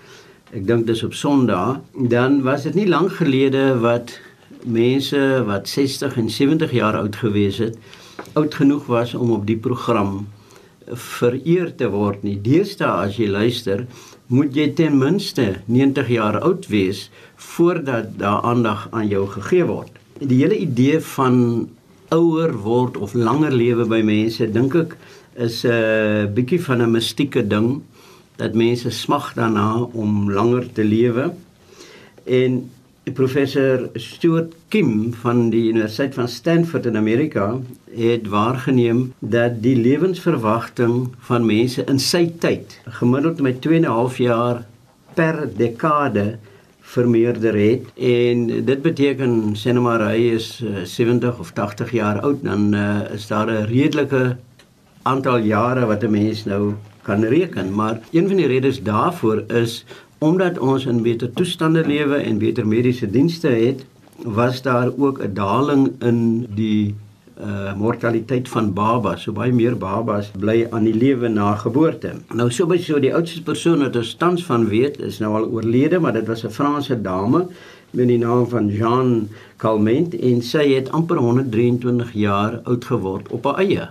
ek 0.55 0.62
dink 0.71 0.87
dis 0.87 1.03
op 1.03 1.19
Sondag, 1.19 1.83
dan 2.15 2.41
was 2.47 2.69
dit 2.71 2.79
nie 2.79 2.87
lank 2.87 3.19
gelede 3.19 3.73
wat 3.83 4.15
mense 4.62 5.19
wat 5.50 5.67
60 5.67 6.21
en 6.23 6.31
70 6.31 6.79
jaar 6.79 7.00
oud 7.03 7.19
gewees 7.19 7.59
het, 7.62 7.75
oud 8.39 8.55
genoeg 8.55 8.87
was 8.87 9.19
om 9.19 9.35
op 9.35 9.47
die 9.47 9.59
program 9.59 10.21
vereer 10.93 11.75
te 11.76 11.88
word 11.93 12.23
nie. 12.23 12.37
Deesdae 12.40 13.06
as 13.06 13.19
jy 13.19 13.29
luister, 13.29 13.87
moet 14.29 14.56
jy 14.56 14.69
ten 14.76 14.99
minste 14.99 15.61
90 15.67 16.08
jaar 16.12 16.40
oud 16.40 16.69
wees 16.69 17.08
voordat 17.37 18.19
daar 18.19 18.44
aandag 18.49 18.88
aan 18.93 19.08
jou 19.08 19.26
gegee 19.26 19.64
word. 19.69 19.93
Die 20.20 20.43
hele 20.43 20.58
idee 20.58 21.00
van 21.14 21.69
ouer 22.14 22.52
word 22.64 22.96
of 22.96 23.14
langer 23.14 23.52
lewe 23.52 23.87
by 23.88 24.00
mense 24.02 24.46
dink 24.52 24.75
ek 24.75 24.96
is 25.37 25.64
'n 25.64 25.70
uh, 25.70 26.26
bietjie 26.26 26.61
van 26.61 26.82
'n 26.82 26.90
mistieke 26.90 27.46
ding 27.46 27.82
dat 28.37 28.55
mense 28.55 28.90
smag 28.90 29.35
daarna 29.35 29.88
om 29.93 30.31
langer 30.31 30.73
te 30.73 30.85
lewe. 30.85 31.32
En 32.25 32.70
professor 33.12 33.88
Stuart 33.94 34.52
Kim 34.69 35.14
van 35.22 35.50
die 35.50 35.69
Universiteit 35.70 36.14
van 36.14 36.28
Stanford 36.28 36.87
in 36.87 36.96
Amerika 36.96 37.60
het 37.94 38.28
waargeneem 38.28 39.12
dat 39.19 39.62
die 39.62 39.76
lewensverwagting 39.76 41.08
van 41.31 41.46
mense 41.46 41.84
in 41.84 41.99
sy 41.99 42.25
tyd 42.38 42.81
gemiddeld 43.00 43.40
met 43.40 43.60
2.5 43.69 44.20
jaar 44.22 44.64
per 45.14 45.44
dekade 45.56 46.38
vermeerder 46.81 47.56
het 47.58 47.88
en 47.94 48.46
dit 48.64 48.82
beteken 48.82 49.56
sê 49.58 49.75
nou 49.76 49.84
maar 49.84 50.06
hy 50.08 50.34
is 50.37 50.50
70 50.84 51.28
eh, 51.32 51.40
of 51.40 51.52
80 51.52 51.92
jaar 51.92 52.21
oud 52.25 52.44
dan 52.44 52.71
uh, 52.75 53.00
is 53.12 53.26
daar 53.28 53.50
'n 53.50 53.66
redelike 53.68 54.37
aantal 55.02 55.38
jare 55.38 55.87
wat 55.87 56.02
'n 56.02 56.11
mens 56.11 56.44
nou 56.44 56.75
kan 57.09 57.25
reken. 57.25 57.75
Maar 57.75 58.00
een 58.12 58.26
van 58.28 58.37
die 58.37 58.47
redes 58.47 58.83
daarvoor 58.83 59.44
is 59.47 59.85
omdat 60.18 60.58
ons 60.58 60.87
in 60.87 61.02
beter 61.02 61.30
toestande 61.32 61.87
lewe 61.87 62.16
en 62.16 62.38
beter 62.38 62.66
mediese 62.66 63.10
dienste 63.10 63.48
het, 63.48 63.84
was 64.25 64.62
daar 64.62 64.90
ook 64.96 65.22
'n 65.22 65.34
daling 65.34 65.92
in 66.02 66.46
die 66.54 66.94
uh 67.38 67.75
mortaliteit 67.76 68.48
van 68.48 68.72
babas. 68.75 69.22
So 69.22 69.32
baie 69.32 69.52
meer 69.52 69.76
babas 69.76 70.30
bly 70.38 70.66
aan 70.70 70.84
die 70.84 70.94
lewe 70.94 71.28
na 71.28 71.54
geboorte. 71.54 72.12
Nou 72.34 72.50
so 72.50 72.66
baie 72.66 72.82
so 72.82 72.98
die 72.98 73.14
oudste 73.14 73.42
persoon 73.42 73.78
wat 73.78 73.96
ons 73.96 74.14
tans 74.18 74.44
van 74.44 74.66
weet 74.68 74.98
is 75.00 75.18
nou 75.18 75.34
al 75.38 75.46
oorlede, 75.46 76.00
maar 76.02 76.12
dit 76.12 76.26
was 76.26 76.44
'n 76.44 76.50
Franse 76.50 77.00
dame 77.02 77.46
met 77.90 78.08
die 78.08 78.18
naam 78.18 78.48
van 78.48 78.68
Jean 78.68 79.28
Calment 79.56 80.18
en 80.18 80.42
sy 80.42 80.75
het 80.75 80.90
amper 80.90 81.16
123 81.16 82.12
jaar 82.12 82.60
oud 82.64 82.84
geword 82.84 83.28
op 83.28 83.44
haar 83.44 83.58
eie. 83.58 83.88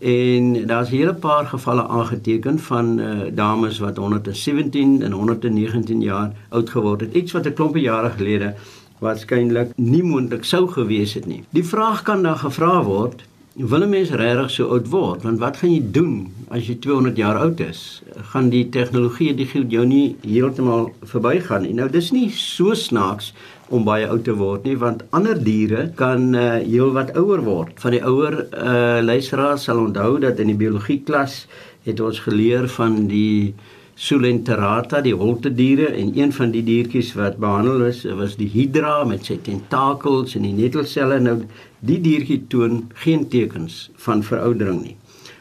En 0.00 0.66
daar's 0.66 0.90
'n 0.90 0.94
hele 0.94 1.14
paar 1.14 1.46
gevalle 1.46 1.88
aangeteken 1.88 2.58
van 2.58 2.98
uh, 2.98 3.06
dames 3.32 3.78
wat 3.78 3.96
117 3.96 5.02
en 5.02 5.12
119 5.12 6.00
jaar 6.00 6.32
oud 6.48 6.70
geword 6.70 7.00
het. 7.00 7.14
Iets 7.14 7.32
wat 7.32 7.46
'n 7.46 7.52
klompie 7.52 7.82
jare 7.82 8.10
gelede 8.10 8.54
waarskynlik 8.98 9.72
nie 9.76 10.02
moontlik 10.02 10.44
sou 10.44 10.68
gewees 10.68 11.14
het 11.14 11.26
nie. 11.26 11.44
Die 11.50 11.64
vraag 11.64 12.02
kan 12.02 12.22
dan 12.22 12.38
gevra 12.38 12.82
word, 12.84 13.24
wil 13.56 13.82
'n 13.82 13.88
mens 13.88 14.10
regtig 14.10 14.50
so 14.50 14.68
oud 14.68 14.88
word? 14.88 15.22
Want 15.22 15.38
wat 15.38 15.56
gaan 15.56 15.72
jy 15.72 15.82
doen 15.90 16.28
as 16.48 16.66
jy 16.68 16.76
200 16.78 17.16
jaar 17.16 17.36
oud 17.36 17.60
is? 17.60 18.02
Gaan 18.32 18.50
die 18.50 18.68
tegnologie 18.68 19.34
die 19.34 19.48
jou 19.68 19.86
nie 19.86 20.16
heeltemal 20.20 20.92
verbygaan 21.02 21.62
nie? 21.62 21.72
Nou 21.72 21.88
dis 21.88 22.12
nie 22.12 22.30
so 22.30 22.74
snaaks 22.74 23.32
om 23.68 23.84
baie 23.84 24.06
oud 24.08 24.24
te 24.24 24.34
word 24.34 24.64
nie 24.64 24.76
want 24.76 25.02
ander 25.10 25.42
diere 25.42 25.90
kan 25.94 26.34
uh, 26.34 26.60
heelwat 26.60 27.16
ouer 27.16 27.42
word. 27.42 27.72
Van 27.80 27.90
die 27.90 28.02
ouer 28.04 28.46
uh, 28.52 29.00
luisteraars 29.02 29.64
sal 29.64 29.78
onthou 29.78 30.20
dat 30.20 30.38
in 30.38 30.46
die 30.46 30.56
biologie 30.56 31.02
klas 31.04 31.46
het 31.84 32.00
ons 32.00 32.20
geleer 32.20 32.68
van 32.68 33.06
die 33.06 33.54
Sulenterata, 33.96 35.00
die 35.00 35.14
holte 35.16 35.50
diere 35.56 35.88
en 35.96 36.12
een 36.18 36.34
van 36.36 36.52
die 36.52 36.62
diertjies 36.64 37.14
wat 37.16 37.38
behandel 37.40 37.86
is 37.88 38.02
was 38.18 38.36
die 38.36 38.50
hydra 38.52 38.98
met 39.08 39.24
sy 39.24 39.38
tentakels 39.42 40.36
en 40.36 40.44
die 40.44 40.52
netelselle. 40.56 41.16
Nou 41.24 41.38
die 41.80 41.98
diertjie 42.04 42.42
toon 42.52 42.84
geen 43.02 43.24
tekens 43.32 43.86
van 44.04 44.22
veroudering 44.26 44.82
nie. 44.82 44.96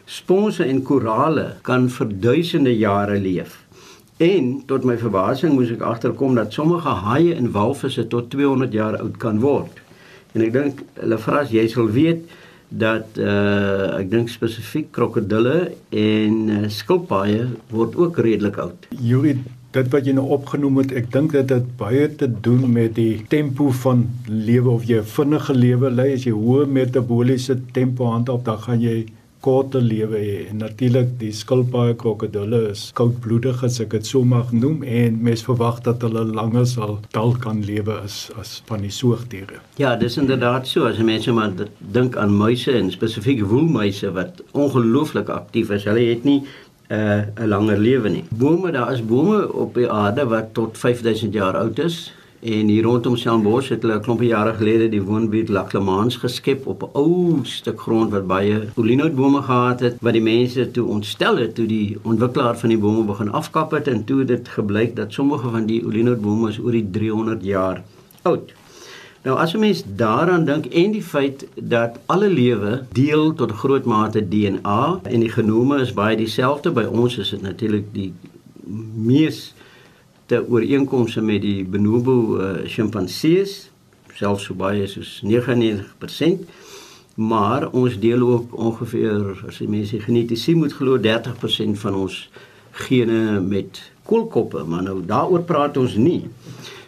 Sponse 0.06 0.64
en 0.64 0.82
korale 0.88 1.56
kan 1.68 1.90
vir 1.92 2.16
duisende 2.30 2.72
jare 2.78 3.20
leef 3.20 3.60
En 4.18 4.62
tot 4.66 4.86
my 4.88 4.94
verbasing 4.96 5.58
moes 5.58 5.74
ek 5.74 5.82
agterkom 5.84 6.38
dat 6.40 6.54
sommige 6.56 6.92
haie 7.04 7.34
en 7.36 7.50
walvisse 7.52 8.06
tot 8.08 8.30
200 8.32 8.72
jaar 8.72 8.96
oud 9.02 9.18
kan 9.20 9.42
word. 9.44 9.82
En 10.32 10.44
ek 10.46 10.54
dink 10.54 10.84
hulle 11.02 11.18
vras 11.20 11.52
jy 11.52 11.66
sal 11.68 11.90
weet 11.92 12.24
dat 12.76 13.20
uh 13.22 14.00
ek 14.00 14.10
dink 14.12 14.32
spesifiek 14.32 14.92
krokodille 14.96 15.72
en 15.90 16.40
uh, 16.50 16.64
skilpaaie 16.72 17.46
word 17.72 17.96
ook 17.96 18.20
redelik 18.26 18.58
oud. 18.60 18.90
Yuri 19.00 19.38
dit 19.76 19.92
wat 19.92 20.08
jy 20.08 20.14
nou 20.16 20.26
opgenoem 20.32 20.80
het, 20.84 20.94
ek 20.96 21.10
dink 21.12 21.34
dit 21.36 21.50
het 21.52 21.68
baie 21.80 22.08
te 22.20 22.30
doen 22.30 22.64
met 22.72 22.96
die 22.96 23.26
tempo 23.32 23.72
van 23.84 24.06
lewe 24.28 24.72
of 24.72 24.86
jy 24.88 25.02
'n 25.02 25.12
vinnige 25.18 25.54
lewe 25.54 25.92
lei 25.92 26.14
as 26.14 26.24
jy 26.24 26.32
hoë 26.32 26.68
metaboliese 26.78 27.60
tempo 27.74 28.08
handhaaf, 28.12 28.44
dan 28.44 28.58
gaan 28.58 28.82
jy 28.82 29.06
korter 29.46 29.84
lewe 29.86 30.18
hê 30.18 30.38
en 30.50 30.64
natuurlik 30.64 31.12
die 31.22 31.32
skilpaaie 31.36 31.94
krokodille 32.02 32.62
is 32.72 32.88
koudbloedig 32.98 33.62
as 33.68 33.78
ek 33.84 33.94
dit 33.94 34.10
so 34.10 34.24
mag 34.26 34.50
noem 34.56 34.82
en 34.84 35.20
mens 35.28 35.46
verwag 35.46 35.84
dat 35.86 36.02
hulle 36.06 36.26
langer 36.40 36.66
sal 36.72 36.98
dalk 37.14 37.42
kan 37.46 37.62
lewe 37.70 38.00
as 38.02 38.18
as 38.42 38.58
van 38.70 38.82
die 38.86 38.94
soogdiere. 38.94 39.62
Ja, 39.82 39.96
dis 40.02 40.18
inderdaad 40.22 40.68
so 40.70 40.90
as 40.90 41.02
mense 41.12 41.34
maar 41.36 41.54
dink 41.98 42.18
aan 42.18 42.34
muise 42.34 42.74
en 42.74 42.92
spesifiek 42.94 43.44
woelmuise 43.46 44.12
wat 44.18 44.42
ongelooflik 44.52 45.30
aktief 45.30 45.70
is. 45.76 45.86
Hulle 45.90 46.08
het 46.10 46.26
nie 46.26 46.42
uh, 46.90 47.22
'n 47.38 47.48
langer 47.48 47.78
lewe 47.78 48.10
nie. 48.10 48.24
Bome, 48.30 48.72
daar 48.72 48.94
is 48.94 49.06
bome 49.06 49.54
op 49.54 49.74
die 49.74 49.90
aarde 49.90 50.26
wat 50.26 50.54
tot 50.54 50.78
5000 50.78 51.34
jaar 51.34 51.58
oud 51.58 51.80
is. 51.80 52.14
En 52.46 52.68
hier 52.68 52.84
rondom 52.84 53.16
Stellenbosch 53.18 53.72
het 53.74 53.82
hulle 53.82 53.96
'n 53.98 54.02
klompie 54.06 54.28
jare 54.28 54.54
gelede 54.54 54.90
die 54.90 55.02
woonbuurt 55.02 55.50
Laclemaans 55.50 56.16
geskep 56.24 56.68
op 56.68 56.84
'n 56.84 56.90
ou 56.94 57.40
stuk 57.44 57.80
grond 57.82 58.12
wat 58.12 58.28
baie 58.28 58.68
olienoutbome 58.76 59.42
gehad 59.42 59.80
het 59.80 59.96
wat 60.02 60.14
die 60.14 60.22
mense 60.22 60.72
toe 60.72 60.86
ontstel 60.88 61.38
het 61.38 61.56
toe 61.56 61.66
die 61.66 61.98
ontwikkelaar 62.02 62.58
van 62.58 62.70
die 62.70 62.78
bome 62.78 63.04
begin 63.04 63.32
afkap 63.32 63.72
het 63.72 63.88
en 63.88 64.04
toe 64.04 64.26
dit 64.26 64.48
gebleik 64.48 64.96
dat 64.96 65.14
sommige 65.14 65.50
van 65.50 65.66
die 65.66 65.86
olienoutbome 65.86 66.50
is 66.50 66.60
oor 66.60 66.72
die 66.72 66.90
300 66.92 67.44
jaar 67.44 67.84
oud. 68.22 68.54
Nou 69.24 69.38
as 69.38 69.54
'n 69.54 69.60
mens 69.60 69.84
daaraan 69.96 70.46
dink 70.46 70.66
en 70.66 70.92
die 70.92 71.04
feit 71.04 71.48
dat 71.56 72.00
alle 72.06 72.30
lewe 72.30 72.84
deel 72.92 73.34
tot 73.34 73.52
'n 73.52 73.62
groot 73.64 73.86
mate 73.86 74.28
DNA 74.28 75.00
en 75.04 75.20
die 75.20 75.30
genome 75.30 75.82
is 75.82 75.94
baie 75.94 76.18
dieselfde 76.18 76.72
by 76.72 76.84
ons 76.84 77.18
is 77.18 77.30
dit 77.30 77.42
natuurlik 77.42 77.86
die 77.92 78.14
mees 78.96 79.54
te 80.32 80.42
ooreenkomste 80.42 81.22
met 81.22 81.42
die 81.44 81.64
bonobo 81.64 82.16
uh, 82.38 82.52
sjimpansees 82.70 83.70
selfs 84.16 84.48
so 84.48 84.56
baie 84.58 84.88
soos 84.88 85.20
99% 85.24 86.46
maar 87.16 87.70
ons 87.72 88.00
deel 88.00 88.24
ook 88.28 88.56
ongeveer 88.60 89.46
as 89.48 89.62
jy 89.62 89.70
mense 89.72 90.00
genetiese 90.04 90.56
moet 90.58 90.74
glo 90.76 91.00
30% 91.00 91.80
van 91.84 92.00
ons 92.06 92.18
gene 92.86 93.40
met 93.40 93.80
koolkoppe 94.06 94.64
maar 94.68 94.84
nou 94.84 95.00
daaroor 95.06 95.46
praat 95.48 95.78
ons 95.78 95.96
nie. 95.96 96.26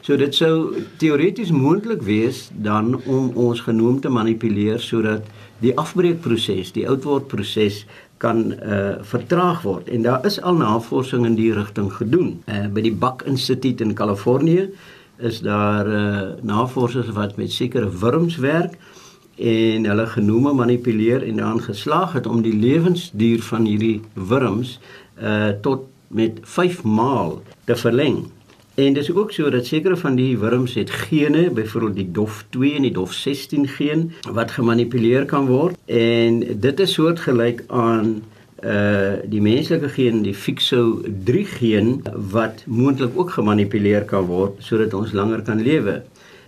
So 0.04 0.16
dit 0.20 0.36
sou 0.36 0.84
teoreties 1.02 1.52
moontlik 1.52 2.04
wees 2.08 2.48
dan 2.52 2.94
om 3.06 3.32
ons 3.36 3.64
genoom 3.66 4.00
te 4.04 4.12
manipuleer 4.12 4.80
sodat 4.84 5.26
die 5.64 5.74
afbreekproses 5.76 6.74
die 6.76 6.86
oudwordproses 6.88 7.86
kan 8.18 8.54
uh 8.54 8.98
vertraag 9.02 9.62
word 9.62 9.90
en 9.90 10.02
daar 10.02 10.26
is 10.26 10.42
al 10.42 10.58
navorsing 10.58 11.26
in 11.26 11.36
die 11.36 11.54
rigting 11.54 11.92
gedoen. 11.94 12.38
Uh 12.46 12.68
by 12.74 12.82
die 12.82 12.94
Buck 12.94 13.24
Instituut 13.26 13.82
in 13.82 13.94
Kalifornië 13.94 14.70
is 15.18 15.42
daar 15.42 15.88
uh 15.88 16.22
navorsers 16.42 17.10
wat 17.18 17.38
met 17.38 17.52
sekere 17.52 17.90
wurms 17.90 18.38
werk 18.38 18.78
en 19.38 19.86
hulle 19.86 20.08
genome 20.08 20.54
manipuleer 20.54 21.24
en 21.24 21.36
dan 21.44 21.62
geslaag 21.62 22.14
het 22.14 22.28
om 22.28 22.42
die 22.42 22.56
lewensduur 22.56 23.42
van 23.42 23.66
hierdie 23.66 24.02
wurms 24.14 24.80
uh 25.22 25.54
tot 25.62 25.86
met 26.08 26.40
5 26.42 26.84
maal 26.84 27.42
te 27.66 27.76
verleng. 27.76 28.26
En 28.78 28.94
dit 28.94 29.04
is 29.04 29.12
ook 29.12 29.32
so 29.32 29.50
dat 29.50 29.66
sekere 29.66 29.98
van 29.98 30.16
die 30.16 30.38
wurms 30.38 30.74
het 30.74 30.90
gene, 30.90 31.50
byvoorbeeld 31.50 31.96
die 31.96 32.12
DOF2 32.14 32.76
en 32.76 32.82
die 32.86 32.94
DOF16 32.94 33.64
geen 33.74 34.12
wat 34.32 34.52
gemanipuleer 34.52 35.26
kan 35.26 35.48
word 35.50 35.78
en 35.86 36.44
dit 36.60 36.80
is 36.80 36.94
soortgelyk 36.94 37.64
aan 37.68 38.22
uh 38.62 39.18
die 39.26 39.42
menslike 39.42 39.90
geen, 39.90 40.22
die 40.22 40.36
FIXO3 40.36 41.42
geen 41.58 42.04
wat 42.30 42.64
moontlik 42.66 43.18
ook 43.18 43.34
gemanipuleer 43.40 44.06
kan 44.06 44.26
word 44.30 44.62
sodat 44.62 44.94
ons 44.94 45.12
langer 45.12 45.42
kan 45.42 45.62
lewe. 45.62 46.04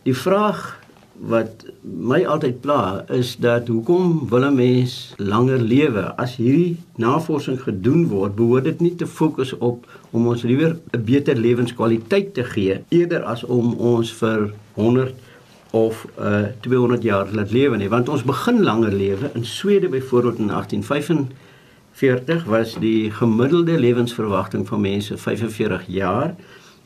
Die 0.05 0.15
vraag 0.15 0.78
wat 1.19 1.65
my 1.83 2.21
altyd 2.23 2.61
pla 2.63 3.03
is 3.11 3.35
dat 3.43 3.67
hoekom 3.67 4.29
wil 4.29 4.45
'n 4.45 4.55
mens 4.55 5.13
langer 5.17 5.59
lewe? 5.59 6.15
As 6.15 6.35
hierdie 6.35 6.77
navorsing 6.95 7.61
gedoen 7.61 8.07
word 8.07 8.35
behoort 8.35 8.63
dit 8.63 8.79
nie 8.79 8.95
te 8.95 9.07
fokus 9.07 9.57
op 9.57 9.87
om 10.11 10.27
ons 10.27 10.43
liewer 10.43 10.79
'n 10.91 11.03
beter 11.03 11.35
lewenskwaliteit 11.35 12.33
te 12.33 12.43
gee 12.43 12.83
eerder 12.89 13.23
as 13.23 13.43
om 13.43 13.73
ons 13.73 14.13
vir 14.13 14.53
100 14.73 15.13
of 15.71 16.05
uh 16.19 16.43
200 16.59 17.03
jaar 17.03 17.27
laat 17.31 17.51
lewe 17.51 17.77
nie. 17.77 17.89
Want 17.89 18.09
ons 18.09 18.23
begin 18.23 18.63
langer 18.63 18.91
lewe. 18.91 19.31
In 19.33 19.45
Swede 19.45 19.89
byvoorbeeld 19.89 20.37
in 20.37 20.49
1845 20.49 22.43
was 22.45 22.75
die 22.79 23.11
gemiddelde 23.11 23.79
lewensverwagting 23.79 24.67
van 24.67 24.81
mense 24.81 25.17
45 25.17 25.83
jaar. 25.87 26.35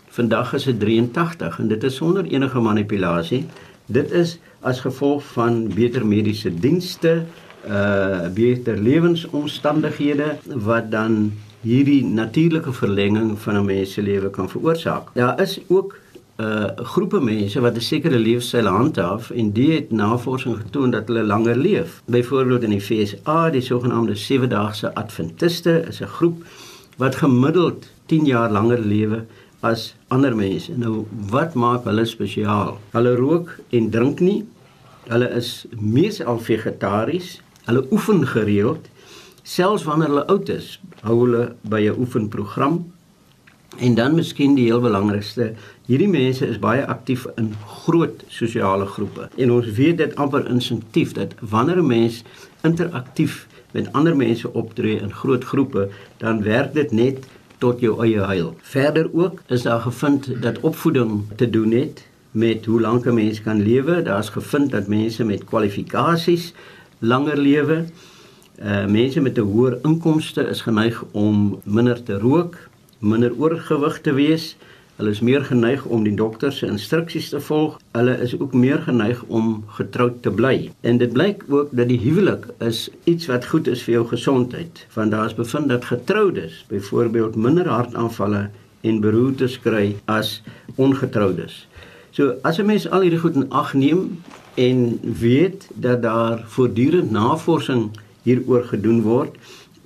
Vandag 0.08 0.54
is 0.54 0.64
dit 0.64 0.80
83 0.80 1.60
en 1.60 1.68
dit 1.68 1.84
is 1.84 1.96
sonder 1.96 2.26
enige 2.26 2.60
manipulasie 2.60 3.46
Dit 3.86 4.12
is 4.12 4.38
as 4.60 4.80
gevolg 4.80 5.24
van 5.34 5.68
beter 5.76 6.06
mediese 6.06 6.54
dienste, 6.54 7.24
uh 7.68 8.28
beter 8.34 8.78
lewensomstandighede 8.78 10.36
wat 10.44 10.92
dan 10.92 11.32
hierdie 11.64 12.04
natuurlike 12.04 12.74
verlenging 12.74 13.40
van 13.40 13.56
'n 13.56 13.66
mens 13.66 13.94
se 13.94 14.02
lewe 14.02 14.30
kan 14.30 14.50
veroorsaak. 14.50 15.08
Daar 15.14 15.42
is 15.42 15.60
ook 15.68 15.96
uh 16.38 16.66
groepe 16.76 17.20
mense 17.20 17.60
wat 17.60 17.76
'n 17.76 17.80
sekere 17.80 18.20
leefstyl 18.20 18.66
handhaaf 18.66 19.30
en 19.30 19.52
die 19.52 19.72
het 19.72 19.92
navorsing 19.92 20.58
getoon 20.58 20.92
dat 20.92 21.08
hulle 21.08 21.24
langer 21.24 21.56
leef. 21.56 22.02
Byvoorbeeld 22.06 22.64
in 22.64 22.70
die 22.70 22.82
FSA, 22.82 23.50
die 23.50 23.62
sogenaamde 23.62 24.16
7-daagse 24.16 24.96
adventiste 24.96 25.84
is 25.88 26.02
'n 26.02 26.08
groep 26.08 26.44
wat 26.98 27.16
gemiddeld 27.16 27.88
10 28.06 28.26
jaar 28.26 28.52
langer 28.52 28.80
lewe 28.80 29.26
as 29.64 29.94
ander 30.14 30.36
mense. 30.36 30.72
Nou 30.78 31.06
wat 31.32 31.56
maak 31.56 31.88
hulle 31.88 32.06
spesiaal? 32.06 32.78
Hulle 32.92 33.16
rook 33.16 33.56
en 33.72 33.90
drink 33.90 34.20
nie. 34.20 34.44
Hulle 35.08 35.30
is 35.40 35.66
meesal 35.80 36.40
vegetaries. 36.44 37.38
Hulle 37.68 37.86
oefen 37.92 38.28
gereeld. 38.28 38.90
Selfs 39.44 39.84
wanneer 39.88 40.12
hulle 40.12 40.28
oud 40.32 40.50
is, 40.50 40.78
hou 41.04 41.18
hulle 41.26 41.56
by 41.68 41.82
'n 41.90 42.00
oefenprogram. 42.00 42.84
En 43.78 43.96
dan 43.96 44.16
miskien 44.16 44.56
die 44.56 44.66
heel 44.66 44.82
belangrikste, 44.82 45.54
hierdie 45.86 46.08
mense 46.08 46.48
is 46.48 46.60
baie 46.60 46.86
aktief 46.86 47.26
in 47.36 47.54
groot 47.66 48.24
sosiale 48.28 48.86
groepe. 48.86 49.30
En 49.36 49.52
ons 49.52 49.66
weet 49.66 49.98
dit 49.98 50.16
amper 50.16 50.48
instinktief 50.50 51.14
dat 51.14 51.34
wanneer 51.40 51.78
'n 51.82 51.88
mens 51.88 52.24
interaktief 52.62 53.48
met 53.72 53.92
ander 53.94 54.16
mense 54.16 54.54
optree 54.54 55.00
in 55.00 55.14
groot 55.14 55.44
groepe, 55.44 55.90
dan 56.18 56.44
werk 56.44 56.74
dit 56.74 56.92
net 56.92 57.26
tot 57.64 57.84
jou 57.84 57.96
eie 58.04 58.24
heil. 58.28 58.52
Verder 58.76 59.08
ook 59.14 59.40
is 59.48 59.64
daar 59.64 59.80
gevind 59.80 60.28
dat 60.44 60.60
opvoeding 60.60 61.22
te 61.40 61.50
doen 61.50 61.72
het 61.72 62.04
met 62.32 62.66
hoe 62.66 62.82
lank 62.82 63.06
'n 63.06 63.14
mens 63.14 63.42
kan 63.42 63.62
lewe. 63.62 64.02
Daar's 64.02 64.30
gevind 64.30 64.72
dat 64.72 64.88
mense 64.88 65.24
met 65.24 65.46
kwalifikasies 65.46 66.54
langer 67.00 67.38
lewe. 67.38 67.86
Uh 68.60 68.86
mense 68.86 69.22
met 69.22 69.38
'n 69.38 69.50
hoër 69.52 69.78
inkomste 69.84 70.42
is 70.54 70.62
geneig 70.62 71.04
om 71.12 71.60
minder 71.64 72.04
te 72.04 72.20
rook, 72.20 72.56
minder 73.00 73.32
oorgewig 73.38 74.02
te 74.02 74.14
wees. 74.14 74.56
Hulle 74.94 75.10
is 75.10 75.24
meer 75.26 75.42
geneig 75.42 75.86
om 75.90 76.04
die 76.06 76.14
dokter 76.14 76.52
se 76.54 76.68
instruksies 76.70 77.32
te 77.34 77.40
volg. 77.42 77.80
Hulle 77.98 78.14
is 78.22 78.36
ook 78.38 78.54
meer 78.54 78.84
geneig 78.86 79.24
om 79.26 79.64
getroud 79.78 80.20
te 80.22 80.32
bly. 80.32 80.70
En 80.86 81.00
dit 81.02 81.14
blyk 81.14 81.42
ook 81.50 81.72
dat 81.74 81.90
die 81.90 81.98
huwelik 82.04 82.46
is 82.62 82.90
iets 83.10 83.26
wat 83.32 83.48
goed 83.50 83.68
is 83.68 83.82
vir 83.88 83.96
jou 83.96 84.04
gesondheid. 84.12 84.84
Want 84.94 85.12
daar 85.12 85.32
is 85.32 85.34
bevind 85.40 85.74
dat 85.74 85.90
getroudes 85.90 86.60
byvoorbeeld 86.70 87.36
minder 87.36 87.68
hartaanvalle 87.68 88.44
en 88.86 89.02
beroertes 89.02 89.58
kry 89.66 89.96
as 90.06 90.44
ongetroudes. 90.76 91.68
So 92.12 92.36
as 92.44 92.60
'n 92.60 92.66
mens 92.66 92.90
al 92.90 93.02
hierdie 93.02 93.20
goed 93.20 93.36
in 93.36 93.50
ag 93.50 93.74
neem 93.74 94.22
en 94.54 95.00
weet 95.02 95.68
dat 95.74 96.02
daar 96.02 96.44
voortdurend 96.46 97.12
navorsing 97.12 97.90
hieroor 98.24 98.64
gedoen 98.64 99.02
word, 99.02 99.36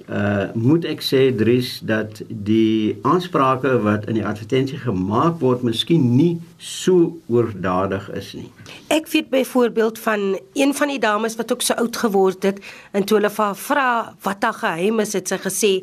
uh 0.08 0.54
moet 0.56 0.86
ek 0.88 1.02
sê 1.04 1.20
Dries 1.36 1.80
dat 1.84 2.22
die 2.30 2.96
aansprake 3.04 3.74
wat 3.84 4.06
in 4.08 4.16
die 4.16 4.26
advertensie 4.26 4.80
gemaak 4.80 5.42
word 5.44 5.66
miskien 5.68 6.06
nie 6.16 6.38
so 6.58 7.18
oordadig 7.28 8.08
is 8.16 8.32
nie. 8.38 8.48
Ek 8.88 9.10
weet 9.12 9.28
byvoorbeeld 9.30 10.00
van 10.00 10.38
een 10.56 10.72
van 10.74 10.94
die 10.94 11.00
dames 11.04 11.36
wat 11.36 11.52
ook 11.52 11.62
so 11.62 11.76
oud 11.76 12.00
geword 12.00 12.48
het 12.48 12.62
en 12.96 13.04
toe 13.04 13.20
hulle 13.20 13.32
vir 13.36 13.46
haar 13.46 13.60
vra 13.60 13.90
wat 14.24 14.48
haar 14.48 14.60
geheim 14.62 15.04
is, 15.04 15.12
het 15.14 15.28
sy 15.28 15.42
gesê 15.44 15.74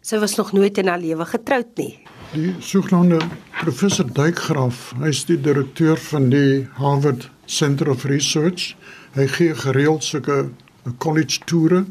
sy 0.00 0.20
was 0.20 0.38
nog 0.40 0.52
nooit 0.56 0.80
in 0.80 0.88
haar 0.88 1.00
lewe 1.00 1.24
getroud 1.28 1.76
nie. 1.76 1.92
Die 2.32 2.54
sogenaamde 2.60 3.20
professor 3.60 4.08
Duykgraaf, 4.08 4.94
hy 5.00 5.12
is 5.12 5.24
die 5.28 5.38
direkteur 5.40 6.00
van 6.08 6.30
die 6.32 6.64
Harvard 6.80 7.28
Center 7.46 7.92
of 7.92 8.04
Research. 8.08 8.72
Hy 9.14 9.28
gee 9.36 9.54
gereeld 9.54 10.04
sulke 10.04 10.48
college 10.98 11.44
toere 11.44 11.84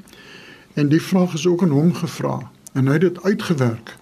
En 0.74 0.90
die 0.90 1.02
vraag 1.02 1.34
is 1.34 1.48
ook 1.48 1.62
aan 1.62 1.70
hom 1.70 1.94
gevra 1.94 2.40
en 2.74 2.88
hy 2.88 2.94
het 2.94 3.02
dit 3.02 3.24
uitgewerk. 3.24 3.94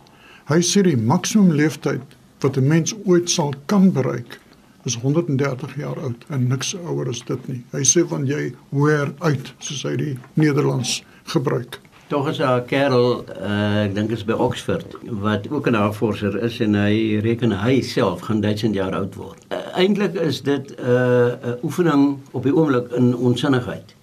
Hy 0.47 0.61
sê 0.63 0.83
die 0.87 0.97
maksimum 0.97 1.51
leeftyd 1.51 2.15
wat 2.39 2.57
'n 2.57 2.67
mens 2.67 2.95
ooit 3.05 3.29
sal 3.29 3.53
kan 3.65 3.91
bereik 3.91 4.39
is 4.83 4.95
130 4.95 5.75
jaar 5.75 5.99
oud 5.99 6.25
en 6.27 6.47
niks 6.47 6.75
ouer 6.75 7.09
as 7.09 7.21
dit 7.25 7.47
nie. 7.47 7.63
Hy 7.71 7.83
sê 7.85 8.07
van 8.07 8.25
jy 8.25 8.53
wear 8.69 9.13
uit 9.19 9.53
soos 9.59 9.83
hy 9.83 9.95
die 9.95 10.17
Nederlands 10.33 11.03
gebruik. 11.23 11.79
Tog 12.07 12.29
is 12.29 12.37
daar 12.37 12.61
'n 12.61 12.65
kerel, 12.65 13.25
uh, 13.41 13.83
ek 13.83 13.95
dink 13.95 14.11
is 14.11 14.23
by 14.23 14.33
Oxford 14.33 14.95
wat 15.03 15.51
ook 15.51 15.67
'n 15.67 15.71
navorser 15.71 16.43
is 16.43 16.59
en 16.59 16.73
hy 16.73 17.19
reken 17.19 17.51
hy 17.51 17.81
self 17.81 18.21
gaan 18.21 18.41
1000 18.41 18.73
jaar 18.73 18.95
oud 18.95 19.15
word. 19.15 19.45
Uh, 19.49 19.57
Eintlik 19.77 20.13
is 20.13 20.41
dit 20.41 20.75
'n 20.77 20.89
uh, 20.89 21.63
oefening 21.63 22.17
op 22.31 22.43
die 22.43 22.55
oomblik 22.55 22.91
in 22.91 23.15
onsinnigheid. 23.15 23.95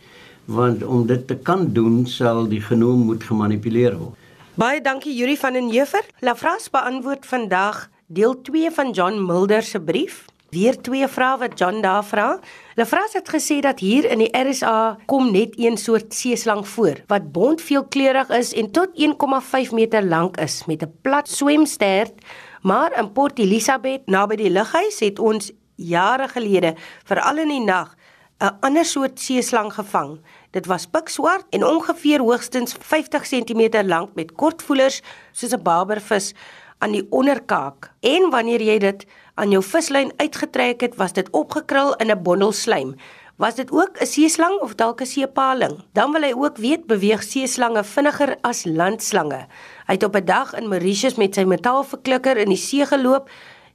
Want 0.48 0.84
om 0.84 1.04
dit 1.06 1.26
te 1.26 1.36
kan 1.36 1.66
doen, 1.76 2.06
sal 2.06 2.46
die 2.48 2.60
genoom 2.64 3.04
moet 3.10 3.24
gemanipuleer 3.28 3.98
word. 4.00 4.16
Baie 4.56 4.80
dankie 4.80 5.12
Yuri 5.12 5.36
van 5.36 5.52
den 5.52 5.68
Heever. 5.68 6.06
Lafras 6.24 6.70
beantwoord 6.72 7.26
vandag 7.28 7.90
deel 8.06 8.32
2 8.42 8.70
van 8.72 8.90
John 8.96 9.20
Mulder 9.26 9.62
se 9.62 9.80
brief. 9.80 10.24
Weer 10.48 10.78
twee 10.80 11.04
vrae 11.08 11.36
wat 11.38 11.58
John 11.60 11.82
daar 11.84 12.04
vra. 12.04 12.38
Lefras 12.80 13.12
het 13.12 13.28
gesê 13.28 13.58
dat 13.60 13.82
hier 13.84 14.08
in 14.08 14.22
die 14.24 14.30
RSA 14.32 14.96
kom 15.06 15.28
net 15.32 15.58
een 15.60 15.76
soort 15.76 16.14
seeslang 16.16 16.64
voor 16.68 17.02
wat 17.06 17.28
bontveelkleurig 17.32 18.30
is 18.32 18.54
en 18.56 18.70
tot 18.72 18.88
1,5 18.96 19.74
meter 19.76 20.04
lank 20.04 20.40
is 20.40 20.62
met 20.64 20.82
'n 20.82 20.92
plat 21.02 21.28
swemstert, 21.28 22.14
maar 22.62 22.98
in 22.98 23.12
Port 23.12 23.38
Elizabeth 23.38 24.06
naby 24.06 24.36
die 24.36 24.50
lughuis 24.50 25.00
het 25.00 25.18
ons 25.18 25.52
jare 25.74 26.28
gelede, 26.28 26.74
veral 27.04 27.38
in 27.38 27.48
die 27.48 27.64
nag, 27.64 27.96
'n 28.40 28.56
ander 28.60 28.84
soort 28.84 29.20
seeslang 29.20 29.72
gevang. 29.74 30.20
Dit 30.50 30.66
was 30.66 30.86
pikswart 30.86 31.44
en 31.52 31.64
ongeveer 31.64 32.22
hoogstens 32.24 32.72
50 32.80 33.26
cm 33.28 33.84
lank 33.84 34.14
met 34.14 34.32
kort 34.32 34.62
voelers 34.62 35.02
soos 35.32 35.52
'n 35.52 35.62
barbervis 35.62 36.34
aan 36.78 36.92
die 36.92 37.06
onderkaak. 37.10 37.90
En 38.00 38.30
wanneer 38.30 38.62
jy 38.62 38.78
dit 38.78 39.04
aan 39.34 39.50
jou 39.50 39.62
vislyn 39.62 40.12
uitgetrek 40.16 40.80
het, 40.80 40.96
was 40.96 41.12
dit 41.12 41.30
opgekrul 41.30 41.94
in 41.94 42.10
'n 42.10 42.22
bondel 42.22 42.52
slaim. 42.52 42.94
Was 43.36 43.54
dit 43.54 43.70
ook 43.70 44.00
'n 44.00 44.06
seeslang 44.06 44.60
of 44.60 44.74
dalk 44.74 45.00
'n 45.00 45.06
seepaling? 45.06 45.84
Dan 45.92 46.12
wil 46.12 46.22
hy 46.22 46.32
ook 46.32 46.56
weet 46.56 46.86
beweeg 46.86 47.22
seeslange 47.22 47.84
vinniger 47.84 48.36
as 48.40 48.64
landslange. 48.64 49.46
Hy 49.86 49.92
het 49.92 50.02
op 50.02 50.16
'n 50.16 50.24
dag 50.24 50.54
in 50.54 50.68
Mauritius 50.68 51.14
met 51.14 51.34
sy 51.34 51.44
metaalverklikker 51.44 52.36
in 52.36 52.48
die 52.48 52.56
see 52.56 52.86
geloop 52.86 53.30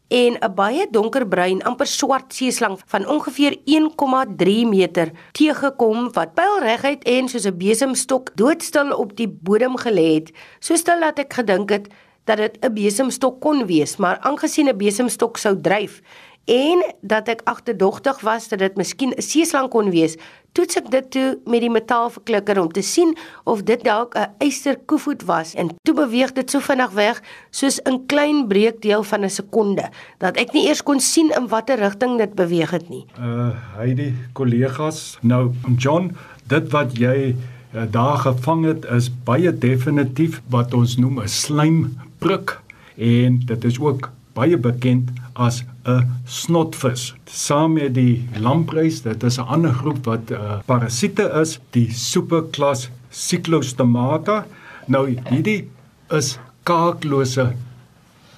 en 0.07 0.37
'n 0.41 0.53
baie 0.55 0.87
donkerbruin, 0.91 1.63
amper 1.63 1.87
swart 1.87 2.33
seeslang 2.33 2.79
van 2.85 3.07
ongeveer 3.07 3.57
1,3 3.65 4.65
meter 4.65 5.11
teëgekom 5.31 6.11
wat 6.13 6.33
pylreguit 6.33 7.03
en 7.03 7.27
soos 7.27 7.45
'n 7.45 7.57
besemstok 7.57 8.35
doodstil 8.35 8.91
op 8.91 9.15
die 9.15 9.27
bodem 9.27 9.77
gelê 9.77 10.13
het. 10.13 10.31
So 10.59 10.75
stil 10.75 10.99
dat 10.99 11.19
ek 11.19 11.33
gedink 11.33 11.69
het 11.69 11.87
dat 12.25 12.37
dit 12.37 12.57
'n 12.61 12.73
besemstok 12.73 13.41
kon 13.41 13.65
wees, 13.65 13.97
maar 13.97 14.17
aangesien 14.19 14.67
'n 14.69 14.77
besemstok 14.77 15.37
sou 15.37 15.61
dryf 15.61 16.01
en 16.45 16.83
dat 17.01 17.27
ek 17.27 17.41
agterdogtig 17.47 18.19
was 18.21 18.47
dat 18.51 18.59
dit 18.59 18.75
miskien 18.75 19.13
'n 19.15 19.21
seeslang 19.21 19.69
kon 19.69 19.89
wees, 19.89 20.17
toets 20.51 20.77
ek 20.77 20.89
dit 20.91 21.11
toe 21.11 21.39
met 21.49 21.61
die 21.61 21.71
metaalverklikker 21.71 22.59
om 22.61 22.71
te 22.71 22.81
sien 22.81 23.15
of 23.43 23.63
dit 23.63 23.83
dalk 23.83 24.15
'n 24.15 24.29
eysterkoevoet 24.37 25.23
was 25.25 25.53
en 25.53 25.69
toe 25.81 25.95
beweeg 25.95 26.33
dit 26.33 26.49
so 26.49 26.59
vinnig 26.59 26.91
weg 26.91 27.21
soos 27.49 27.79
'n 27.85 28.05
klein 28.05 28.47
breekdeel 28.47 29.03
van 29.03 29.23
'n 29.23 29.29
sekonde 29.29 29.89
dat 30.17 30.37
ek 30.37 30.53
nie 30.53 30.67
eers 30.67 30.83
kon 30.83 30.99
sien 30.99 31.31
in 31.37 31.47
watter 31.47 31.79
rigting 31.79 32.17
dit 32.17 32.33
beweeg 32.35 32.71
het 32.71 32.89
nie. 32.89 33.05
Uh 33.19 33.55
Heidi 33.75 34.13
kollegas, 34.33 35.17
nou 35.21 35.51
John, 35.77 36.11
dit 36.47 36.71
wat 36.71 36.97
jy 36.97 37.35
uh, 37.75 37.81
daar 37.91 38.17
gevang 38.17 38.65
het 38.65 38.85
is 38.85 39.09
baie 39.23 39.57
definitief 39.57 40.41
wat 40.49 40.73
ons 40.73 40.97
noem 40.97 41.19
'n 41.19 41.27
slijm 41.27 41.97
prik 42.17 42.59
en 42.97 43.41
dit 43.45 43.63
is 43.63 43.79
ook 43.79 44.11
baie 44.33 44.57
bekend 44.57 45.09
as 45.33 45.63
'n 45.85 46.09
snotvis. 46.25 47.13
Saam 47.25 47.73
met 47.73 47.93
die 47.93 48.29
lampreis, 48.39 49.01
dit 49.01 49.23
is 49.23 49.37
'n 49.37 49.47
ander 49.47 49.73
groep 49.73 50.05
wat 50.05 50.31
uh, 50.31 50.59
parasiete 50.65 51.29
is, 51.41 51.59
die 51.71 51.91
superklas 51.91 52.89
Cyclostomata. 53.09 54.45
Nou 54.87 55.15
hierdie 55.29 55.69
is 56.09 56.39
kaaklose 56.63 57.53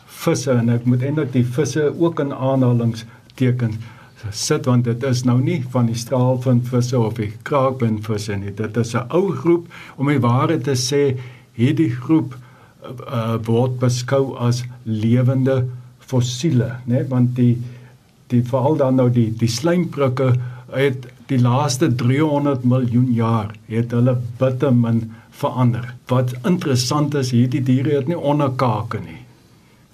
visse 0.06 0.52
en 0.52 0.70
ek 0.70 0.86
moet 0.86 1.02
eintlik 1.02 1.32
die 1.32 1.46
visse 1.46 1.94
ook 2.00 2.20
in 2.20 2.34
aanhalingstekens 2.34 3.76
sit 4.32 4.66
want 4.66 4.84
dit 4.84 5.04
is 5.04 5.24
nou 5.26 5.38
nie 5.42 5.60
van 5.70 5.90
die 5.90 5.98
straalvindvisse 5.98 7.00
of 7.00 7.18
die 7.20 7.32
kraakbindvisse 7.48 8.38
nie. 8.42 8.54
Dit 8.54 8.78
is 8.78 8.96
'n 8.96 9.06
ou 9.10 9.32
groep 9.32 9.68
om 9.98 10.08
die 10.08 10.20
waarheid 10.20 10.64
te 10.64 10.76
sê, 10.76 11.18
hierdie 11.54 11.92
groep 11.92 12.36
uh, 13.08 13.38
word 13.46 13.80
beskou 13.80 14.36
as 14.38 14.64
lewende 14.84 15.68
fossiele, 16.10 16.76
né? 16.86 17.06
Want 17.10 17.36
die 17.36 17.56
die 18.34 18.42
veral 18.42 18.80
dan 18.82 18.96
nou 18.98 19.10
die 19.14 19.30
die 19.38 19.50
slijmprikke 19.52 20.32
het 20.74 21.06
die 21.30 21.38
laaste 21.42 21.92
300 21.96 22.66
miljoen 22.66 23.12
jaar 23.14 23.54
het 23.70 23.94
hulle 23.94 24.16
bitter 24.40 24.74
min 24.74 25.04
verander. 25.30 25.94
Wat 26.10 26.34
interessant 26.46 27.14
is, 27.16 27.32
hierdie 27.36 27.62
diere 27.66 28.00
het 28.00 28.10
nie 28.10 28.18
onderkake 28.18 29.02
nie 29.04 29.22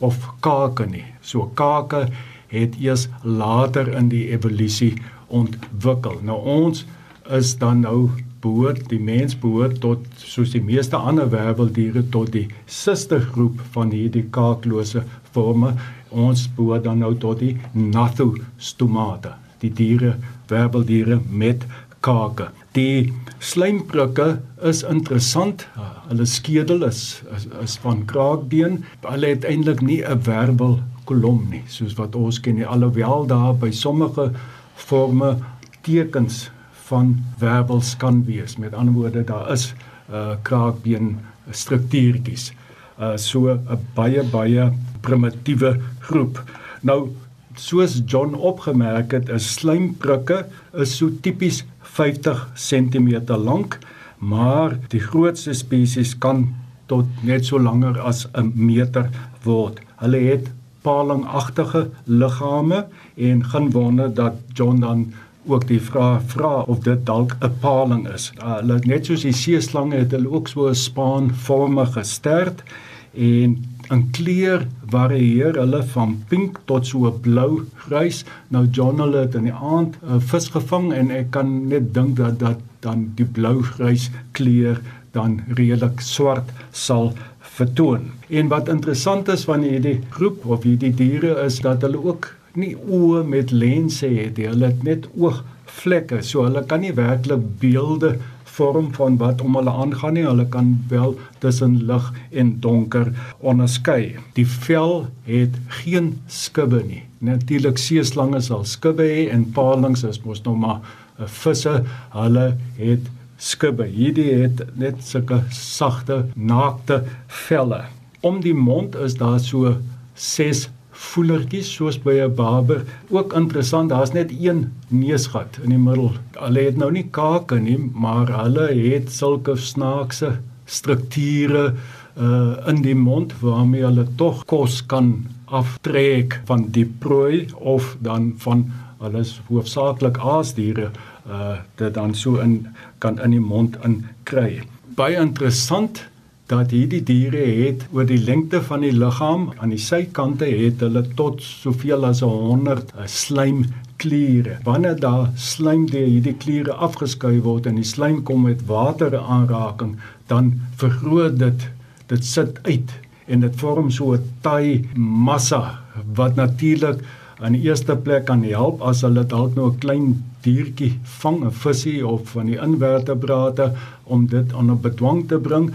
of 0.02 0.18
kake 0.42 0.88
nie. 0.90 1.06
So 1.22 1.52
kake 1.56 2.08
het 2.52 2.76
eers 2.82 3.08
later 3.24 3.88
in 3.96 4.10
die 4.12 4.28
evolusie 4.34 4.96
ontwikkel. 5.28 6.20
Nou 6.26 6.40
ons 6.42 6.86
is 7.32 7.54
dan 7.62 7.86
nou 7.86 8.10
behoort 8.42 8.88
die 8.90 9.00
mens 9.00 9.36
behoort 9.38 9.80
tot 9.84 10.06
soos 10.18 10.56
die 10.56 10.64
meeste 10.66 10.98
ander 10.98 11.30
werveldiere 11.32 12.04
tot 12.14 12.32
die 12.34 12.48
sustergroep 12.66 13.62
van 13.76 13.94
hierdie 13.94 14.26
kaaklose 14.34 15.06
forme. 15.36 15.76
Ons 16.12 16.48
behoort 16.56 16.84
dan 16.84 17.00
nou 17.00 17.14
tot 17.16 17.40
die 17.40 17.56
Gnathostomata, 17.74 19.38
die 19.60 19.72
diere 19.72 20.18
werveldiere 20.52 21.22
met 21.30 21.64
kake. 22.04 22.50
Die 22.76 23.12
slijmprikke 23.40 24.40
is 24.68 24.82
interessant. 24.88 25.66
Hulle 26.10 26.26
skedel 26.28 26.86
is 26.88 27.22
is, 27.36 27.48
is 27.64 27.78
van 27.84 28.06
kraakbeen. 28.10 28.82
Hulle 29.06 29.34
het 29.34 29.48
eintlik 29.48 29.82
nie 29.82 30.02
'n 30.04 30.24
wervelkolom 30.24 31.48
nie, 31.50 31.64
soos 31.68 31.96
wat 31.96 32.16
ons 32.16 32.40
ken 32.40 32.56
nie. 32.56 32.66
Alhoewel 32.66 33.28
daar 33.28 33.56
by 33.56 33.72
sommige 33.72 34.32
forme 34.76 35.38
tekens 35.82 36.50
van 36.88 37.24
wervels 37.40 37.98
kan 37.98 38.26
wees. 38.26 38.58
Met 38.58 38.74
ander 38.74 38.94
woorde, 38.94 39.24
daar 39.24 39.52
is 39.52 39.74
uh 40.12 40.36
kraakbeen 40.42 41.20
struktuurtjies. 41.52 42.54
Uh 43.02 43.18
so 43.18 43.50
'n 43.50 43.80
baie 43.96 44.24
baie 44.32 44.72
primitiewe 45.02 45.72
groep. 46.00 46.44
Nou 46.82 47.10
soos 47.56 48.02
John 48.06 48.36
opgemerk 48.36 49.12
het, 49.12 49.30
is 49.30 49.54
slijmprikke 49.54 50.46
is 50.74 50.98
so 50.98 51.10
tipies 51.22 51.64
50 51.82 52.48
cm 52.56 53.10
lank, 53.38 53.80
maar 54.18 54.78
die 54.94 55.02
grootste 55.02 55.54
spesies 55.54 56.14
kan 56.18 56.54
tot 56.86 57.06
net 57.24 57.46
so 57.46 57.60
langer 57.60 58.00
as 58.00 58.28
'n 58.36 58.52
meter 58.56 59.10
word. 59.44 59.80
Hulle 59.98 60.18
het 60.18 60.52
palingagtige 60.82 61.90
liggame 62.06 62.86
en 63.18 63.44
geen 63.46 63.72
wonder 63.72 64.14
dat 64.14 64.34
John 64.54 64.80
dan 64.80 65.14
ook 65.48 65.68
die 65.68 65.82
vraag 65.82 66.22
vra 66.26 66.62
of 66.62 66.80
dit 66.80 67.06
dalk 67.06 67.36
'n 67.42 67.58
paling 67.60 68.08
is. 68.14 68.32
Uh, 68.38 68.56
hulle 68.56 68.78
uh, 68.78 68.86
net 68.86 69.06
soos 69.06 69.22
die 69.22 69.34
seeslange 69.34 69.96
het 69.96 70.12
hulle 70.12 70.30
ook 70.30 70.48
so 70.48 70.70
'n 70.70 70.76
spaanvormige 70.76 72.04
stert 72.04 72.64
en 73.14 73.58
in 73.92 74.04
kleur 74.16 74.66
varieer 74.92 75.58
hulle 75.60 75.82
van 75.94 76.16
pink 76.30 76.60
tot 76.66 76.88
so 76.88 77.08
'n 77.08 77.20
blou-grys. 77.22 78.24
Nou 78.50 78.66
John 78.72 79.14
het 79.14 79.36
in 79.36 79.44
die 79.50 79.54
aand 79.54 79.98
'n 80.02 80.16
uh, 80.16 80.20
vis 80.20 80.48
gevang 80.48 80.94
en 80.94 81.12
ek 81.12 81.32
kan 81.32 81.68
net 81.68 81.94
dink 81.94 82.18
dat 82.18 82.40
dat 82.40 82.60
dan 82.80 83.12
die 83.16 83.26
blou-grys 83.26 84.10
kleur 84.32 84.82
dan 85.12 85.42
redelik 85.48 86.00
swart 86.00 86.50
sal 86.72 87.14
vertoon. 87.40 88.12
En 88.30 88.48
wat 88.48 88.70
interessant 88.70 89.28
is 89.28 89.44
van 89.44 89.62
hierdie 89.62 90.00
groep 90.10 90.46
of 90.46 90.64
hierdie 90.64 90.94
diere 90.94 91.36
is 91.46 91.60
dat 91.60 91.82
hulle 91.82 92.04
ook 92.04 92.36
nie 92.54 92.76
oë 92.76 93.24
met 93.28 93.52
lense 93.52 94.08
het 94.08 94.38
nie. 94.38 94.48
Hulle 94.48 94.72
het 94.72 94.84
net 94.84 95.08
oogvlekke. 95.18 96.22
So 96.22 96.44
hulle 96.48 96.64
kan 96.68 96.84
nie 96.86 96.94
werklik 96.94 97.44
beelde 97.60 98.18
vorm 98.62 98.92
van 98.94 99.18
wat 99.18 99.42
om 99.42 99.56
hulle 99.58 99.74
aangaan 99.84 100.14
nie. 100.18 100.26
Hulle 100.28 100.46
kan 100.54 100.74
wel 100.90 101.16
tussen 101.42 101.80
lig 101.90 102.12
en 102.30 102.54
donker 102.62 103.10
onderskei. 103.40 104.18
Die 104.38 104.46
vel 104.48 105.08
het 105.26 105.58
geen 105.82 106.14
skubbe 106.28 106.84
nie. 106.86 107.02
Natuurlik 107.26 107.82
seeslange 107.82 108.42
sal 108.46 108.66
skubbe 108.70 109.08
hê 109.08 109.24
en 109.34 109.48
palings 109.56 110.06
is 110.06 110.22
mos 110.26 110.44
nou 110.46 110.54
maar 110.58 110.82
'n 111.18 111.32
visse. 111.42 111.74
Hulle 112.14 112.46
het 112.78 113.10
skubbe. 113.38 113.86
Hierdie 113.86 114.34
het 114.44 114.62
net 114.78 115.02
sulke 115.04 115.42
sagte, 115.50 116.26
naakte 116.36 117.04
velle. 117.28 117.82
Om 118.22 118.42
die 118.42 118.54
mond 118.54 118.96
is 118.96 119.18
daar 119.18 119.40
so 119.40 119.78
6 120.14 120.70
voelertjies 121.02 121.72
soos 121.76 121.98
by 122.04 122.20
'n 122.22 122.36
barber. 122.36 122.86
Ook 123.10 123.34
interessant, 123.34 123.90
daar's 123.90 124.14
net 124.14 124.32
een 124.32 124.72
neusgat 124.88 125.60
in 125.64 125.70
die 125.70 125.78
middel. 125.78 126.12
Hulle 126.38 126.60
het 126.60 126.78
nou 126.78 126.92
nie 126.92 127.08
kake 127.12 127.60
nie, 127.60 127.78
maar 127.94 128.28
hulle 128.28 128.68
het 128.74 129.12
sulke 129.12 129.56
snaakse 129.56 130.38
strukture 130.66 131.74
uh 132.18 132.68
in 132.68 132.82
die 132.82 132.96
mond 132.96 133.34
waarmee 133.40 133.84
hulle 133.84 134.06
tog 134.16 134.46
kos 134.46 134.82
kan 134.86 135.26
aftrek 135.46 136.42
van 136.46 136.66
die 136.72 136.86
prooi 136.86 137.48
of 137.54 137.98
dan 138.00 138.34
van 138.38 138.66
hulle 139.00 139.24
hoofsaaklik 139.48 140.18
aasdiere 140.18 140.92
uh 141.28 141.58
dit 141.76 141.94
dan 141.94 142.16
so 142.16 142.40
in 142.44 142.68
kan 143.00 143.20
in 143.20 143.32
die 143.32 143.40
mond 143.40 143.78
in 143.84 144.06
kry. 144.24 144.62
Baie 144.96 145.16
interessant 145.16 146.11
dat 146.52 146.74
hierdie 146.76 147.00
diere 147.08 147.44
het 147.48 147.86
oor 147.96 148.08
die 148.08 148.20
lengte 148.20 148.60
van 148.68 148.84
die 148.84 148.92
liggaam 148.92 149.46
aan 149.64 149.72
die 149.72 149.80
sykante 149.80 150.50
het 150.50 150.82
hulle 150.84 151.04
tot 151.20 151.40
soveel 151.46 152.04
as 152.10 152.20
100 152.26 152.92
uh, 152.92 153.06
slijmkliere. 153.08 154.58
Wanneer 154.66 155.00
daar 155.00 155.30
slijm 155.40 155.86
deur 155.92 156.10
hierdie 156.10 156.36
kliere 156.44 156.76
afgeskei 156.88 157.38
word 157.46 157.70
en 157.72 157.80
die 157.80 157.88
slijm 157.88 158.20
kom 158.28 158.44
met 158.50 158.66
water 158.68 159.16
aanraking, 159.22 159.96
dan 160.28 160.58
vergroot 160.82 161.40
dit 161.40 161.70
dit 162.12 162.28
sit 162.28 162.60
uit 162.68 162.92
en 163.32 163.46
dit 163.46 163.56
vorm 163.64 163.88
so 163.92 164.12
'n 164.18 164.28
taai 164.44 164.84
massa 164.96 165.80
wat 166.20 166.36
natuurlik 166.36 167.00
aan 167.40 167.56
die 167.56 167.64
eerste 167.70 167.96
plek 167.96 168.26
kan 168.26 168.44
help 168.44 168.82
as 168.82 169.06
hulle 169.08 169.24
dalk 169.24 169.56
nou 169.56 169.70
'n 169.72 169.80
klein 169.80 170.24
diertjie 170.44 171.00
vang, 171.22 171.46
'n 171.46 171.52
visie 171.64 172.08
of 172.08 172.36
van 172.36 172.46
die 172.46 172.60
invertebrate 172.60 173.72
om 174.04 174.28
dit 174.28 174.54
'n 174.54 174.82
bedwang 174.82 175.28
te 175.28 175.40
bring 175.40 175.72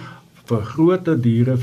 vir 0.47 0.63
groot 0.73 1.09
diere 1.23 1.59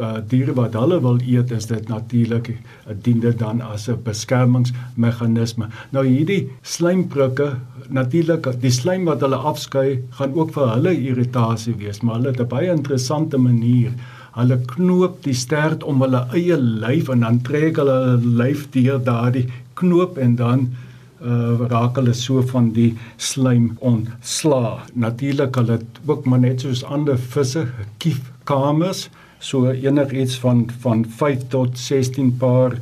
uh, 0.00 0.18
diere 0.28 0.54
wat 0.58 0.74
hulle 0.78 0.98
wil 1.02 1.20
eet 1.22 1.52
is 1.54 1.68
dit 1.70 1.88
natuurlik 1.88 2.50
uh, 2.50 2.94
dien 3.06 3.20
dit 3.22 3.38
dan 3.38 3.60
as 3.62 3.88
'n 3.88 4.00
beskermingsmeganisme. 4.04 5.68
Nou 5.90 6.04
hierdie 6.06 6.50
slijmprikke 6.62 7.54
natuurlik 7.88 8.48
die 8.60 8.70
slijm 8.70 9.04
wat 9.04 9.20
hulle 9.20 9.36
afskei 9.36 10.02
gaan 10.18 10.34
ook 10.34 10.52
vir 10.52 10.68
hulle 10.74 10.94
irritasie 10.96 11.74
wees, 11.78 12.00
maar 12.02 12.16
hulle 12.16 12.32
het 12.32 12.40
'n 12.40 12.48
baie 12.48 12.70
interessante 12.70 13.38
manier. 13.38 13.92
Hulle 14.34 14.58
knoop 14.66 15.22
die 15.22 15.34
stert 15.34 15.82
om 15.82 16.00
hulle 16.02 16.26
eie 16.32 16.56
lyf 16.56 17.08
en 17.08 17.20
dan 17.20 17.42
trek 17.42 17.76
hulle 17.76 17.92
hulle 17.92 18.34
lyf 18.42 18.70
deur 18.70 18.98
daardie 18.98 19.46
knoop 19.74 20.18
en 20.18 20.36
dan 20.36 20.60
uh 20.60 20.93
raak 21.24 21.96
hulle 21.96 22.14
so 22.14 22.42
van 22.52 22.70
die 22.76 22.92
slaim 23.16 23.72
ontsla. 23.80 24.84
Natuurlik 24.94 25.56
hulle 25.56 25.78
ook 26.06 26.26
maar 26.28 26.42
net 26.42 26.64
soos 26.64 26.84
ander 26.84 27.18
visse, 27.18 27.66
kiefkamers, 27.98 29.08
so 29.40 29.70
enigiets 29.70 30.38
van 30.40 30.66
van 30.84 31.04
5 31.04 31.48
tot 31.52 31.78
16 31.78 32.36
paar 32.40 32.78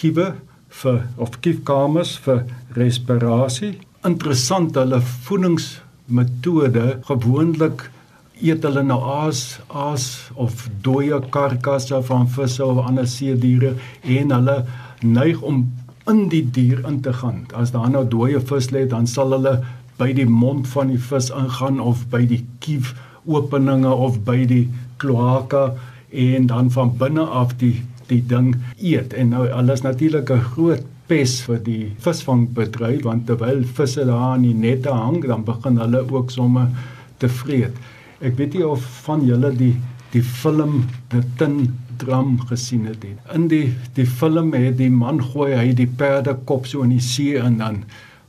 kiewe 0.00 0.34
vir 0.82 1.00
of 1.16 1.40
kiefkamers 1.40 2.16
vir 2.24 2.44
respirasie. 2.76 3.74
Interessant 4.04 4.76
hulle 4.76 5.00
voedingsmetode 5.26 6.86
gewoonlik 7.08 7.88
eet 8.42 8.64
hulle 8.66 8.82
nou 8.82 8.98
aas 9.14 9.60
aas 9.68 10.08
of 10.34 10.66
dooie 10.84 11.20
karkasse 11.36 12.00
van 12.08 12.26
visse 12.36 12.64
of 12.64 12.82
ander 12.82 13.06
see 13.08 13.36
diere 13.38 13.74
en 14.02 14.34
hulle 14.34 14.58
neig 15.04 15.40
om 15.42 15.62
in 16.10 16.28
die 16.28 16.44
dier 16.50 16.82
in 16.88 17.00
te 17.00 17.12
gaan. 17.12 17.46
As 17.54 17.72
daar 17.74 17.90
nou 17.90 18.04
dooie 18.08 18.40
vis 18.40 18.70
lê, 18.74 18.84
dan 18.88 19.06
sal 19.06 19.32
hulle 19.36 19.58
by 19.98 20.10
die 20.16 20.28
mond 20.28 20.68
van 20.68 20.90
die 20.92 21.00
vis 21.00 21.30
ingaan 21.30 21.80
of 21.80 22.06
by 22.12 22.24
die 22.28 22.42
kief 22.64 22.94
openinge 23.24 23.92
of 23.92 24.20
by 24.26 24.42
die 24.48 24.66
kloaka 25.02 25.72
en 26.10 26.48
dan 26.50 26.70
van 26.74 26.96
binne 26.98 27.24
af 27.24 27.56
die 27.62 27.76
die 28.10 28.20
ding 28.28 28.52
eet. 28.76 29.14
En 29.16 29.30
nou 29.32 29.46
alles 29.48 29.80
natuurlik 29.80 30.30
'n 30.30 30.44
groot 30.54 30.84
pes 31.08 31.40
vir 31.46 31.58
die 31.64 31.92
visvangbedryf 31.98 33.02
want 33.04 33.26
terwyl 33.26 33.64
visse 33.64 34.04
daar 34.04 34.36
in 34.36 34.42
die 34.42 34.54
nette 34.54 34.92
hang, 34.92 35.24
dan 35.26 35.44
begin 35.44 35.78
hulle 35.78 36.04
ook 36.10 36.30
somme 36.30 36.68
te 37.18 37.28
vreet. 37.28 37.76
Ek 38.20 38.36
weet 38.36 38.54
nie 38.54 38.66
of 38.66 38.84
van 39.04 39.24
julle 39.26 39.52
die 39.56 39.74
die 40.12 40.22
film 40.22 40.84
The 41.08 41.22
Tin 41.36 41.74
dram 41.98 42.38
gesien 42.48 42.86
het. 42.86 43.04
In 43.34 43.48
die 43.48 43.74
die 43.94 44.06
film 44.06 44.52
het 44.52 44.78
die 44.78 44.90
man 44.90 45.22
gooi 45.22 45.52
hy 45.54 45.72
die 45.74 45.90
perdekop 46.02 46.66
so 46.66 46.82
in 46.82 46.96
die 46.96 47.04
see 47.04 47.38
en 47.40 47.58
dan 47.62 47.84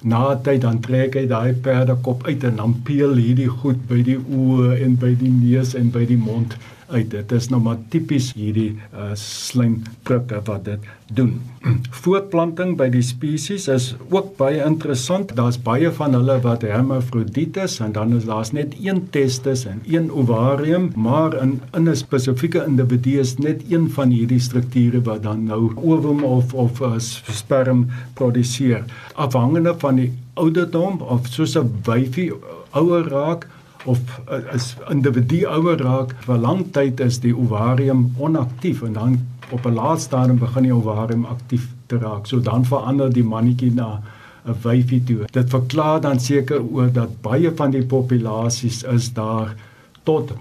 na 0.05 0.35
tyd 0.45 0.61
dan 0.61 0.79
trek 0.85 1.15
hy 1.17 1.25
daai 1.29 1.53
perdekop 1.65 2.25
uit 2.27 2.43
en 2.43 2.59
dan 2.61 2.73
peel 2.85 3.15
hierdie 3.17 3.49
goed 3.49 3.79
by 3.89 4.03
die 4.05 4.17
oë 4.19 4.75
en 4.85 4.97
by 5.01 5.15
die 5.17 5.31
neus 5.33 5.73
en 5.79 5.89
by 5.93 6.05
die 6.05 6.19
mond 6.19 6.57
uit. 6.87 7.09
Dit 7.11 7.31
is 7.31 7.49
nou 7.49 7.61
maar 7.61 7.77
tipies 7.89 8.31
hierdie 8.37 8.75
uh, 8.93 9.11
slijmprikke 9.19 10.41
wat 10.47 10.65
dit 10.65 10.89
doen. 11.13 11.37
Voortplanting 12.01 12.75
by 12.79 12.87
die 12.93 13.03
spesies 13.05 13.67
is 13.71 13.91
ook 14.09 14.35
baie 14.39 14.61
interessant. 14.65 15.33
Daar's 15.37 15.57
baie 15.61 15.91
van 15.97 16.17
hulle 16.17 16.37
wat 16.43 16.65
hermafrodites 16.65 17.79
en 17.85 17.95
dan 17.95 18.15
is 18.17 18.27
daar's 18.29 18.53
net 18.55 18.75
een 18.81 19.03
testis 19.13 19.65
en 19.69 19.81
een 19.89 20.11
ovarium, 20.11 20.91
maar 20.95 21.37
in 21.41 21.59
in 21.73 21.89
'n 21.89 21.95
spesifieke 21.95 22.63
individu 22.65 23.19
is 23.19 23.37
net 23.37 23.63
een 23.69 23.89
van 23.89 24.09
hierdie 24.09 24.39
strukture 24.39 25.01
wat 25.01 25.23
dan 25.23 25.43
nou 25.43 25.71
ovum 25.75 26.23
of 26.23 26.53
of 26.53 26.79
uh, 26.81 26.93
sperm 26.99 27.87
produseer. 28.13 28.83
Afhangende 29.15 29.75
van 29.77 29.95
die 29.95 30.11
ouderdom 30.33 31.01
of 31.01 31.27
soos 31.27 31.55
'n 31.57 31.71
wyfie 31.83 32.31
ouer 32.71 33.07
raak 33.07 33.47
of 33.85 33.99
as 34.27 34.73
individu 34.89 35.43
ouer 35.45 35.77
raak 35.77 36.15
vir 36.25 36.37
lang 36.41 36.65
tyd 36.73 36.99
is 37.05 37.19
die 37.23 37.33
ovarium 37.35 38.07
onaktief 38.17 38.83
en 38.87 38.93
dan 38.93 39.17
op 39.51 39.65
'n 39.65 39.73
laat 39.73 40.01
stadium 40.01 40.39
begin 40.39 40.63
die 40.63 40.73
ovarium 40.73 41.25
aktief 41.25 41.69
te 41.87 41.97
raak. 41.97 42.27
So 42.27 42.39
dan 42.39 42.65
verander 42.65 43.13
die 43.13 43.23
mannetjie 43.23 43.73
na 43.73 44.01
'n 44.45 44.55
wyfie 44.61 45.03
toe. 45.03 45.25
Dit 45.31 45.49
verklaar 45.49 46.01
dan 46.01 46.19
seker 46.19 46.61
oor 46.61 46.91
dat 46.91 47.21
baie 47.21 47.51
van 47.55 47.71
die 47.71 47.85
populasies 47.85 48.83
is 48.83 49.13
daar 49.13 49.55
tot 50.03 50.33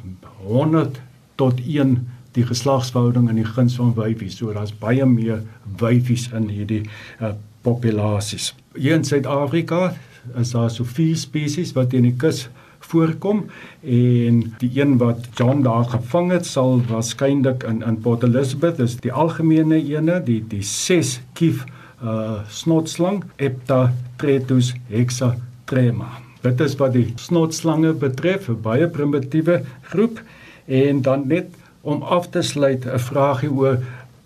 100 0.45 1.01
tot 1.35 1.61
1 1.67 2.09
die 2.33 2.47
geslagsverhouding 2.47 3.29
in 3.29 3.37
die 3.37 3.45
guns 3.45 3.75
van 3.75 3.95
wyfies. 3.95 4.37
So 4.37 4.53
daar's 4.53 4.79
baie 4.79 5.07
meer 5.07 5.43
wyfies 5.79 6.29
in 6.33 6.49
hierdie 6.49 6.83
uh, 7.21 7.33
populasies. 7.63 8.55
Hier 8.75 8.95
in 8.95 9.05
Suid-Afrika 9.05 9.95
is 10.41 10.51
daar 10.51 10.71
so 10.71 10.85
vier 10.85 11.17
spesies 11.17 11.73
wat 11.73 11.93
in 11.93 12.03
die 12.03 12.17
kus 12.17 12.49
voorkom 12.91 13.45
en 13.83 14.41
die 14.61 14.71
een 14.81 14.99
wat 15.01 15.29
John 15.39 15.63
daar 15.63 15.85
gevang 15.93 16.31
het 16.35 16.47
sal 16.47 16.83
waarskynlik 16.89 17.65
in 17.69 17.83
in 17.83 18.01
Port 18.05 18.23
Elizabeth 18.23 18.79
is 18.79 18.97
die 19.05 19.13
algemene 19.13 19.81
ene 19.81 20.21
die 20.25 20.41
die 20.49 20.63
6 20.63 21.21
kief 21.39 21.65
uh 22.05 22.43
snotslang 22.49 23.23
Eptatretus 23.37 24.75
hexatrema. 24.93 26.11
Dit 26.45 26.61
is 26.61 26.75
wat 26.77 26.93
die 26.93 27.13
snotslange 27.17 27.93
betref, 27.93 28.49
'n 28.49 28.61
baie 28.63 28.89
primitiewe 28.89 29.63
groep 29.91 30.21
en 30.67 31.03
dan 31.03 31.29
net 31.29 31.55
om 31.81 32.03
af 32.03 32.29
te 32.31 32.43
sluit 32.43 32.87
'n 32.87 32.99
vraagie 32.99 33.51
oor 33.51 33.79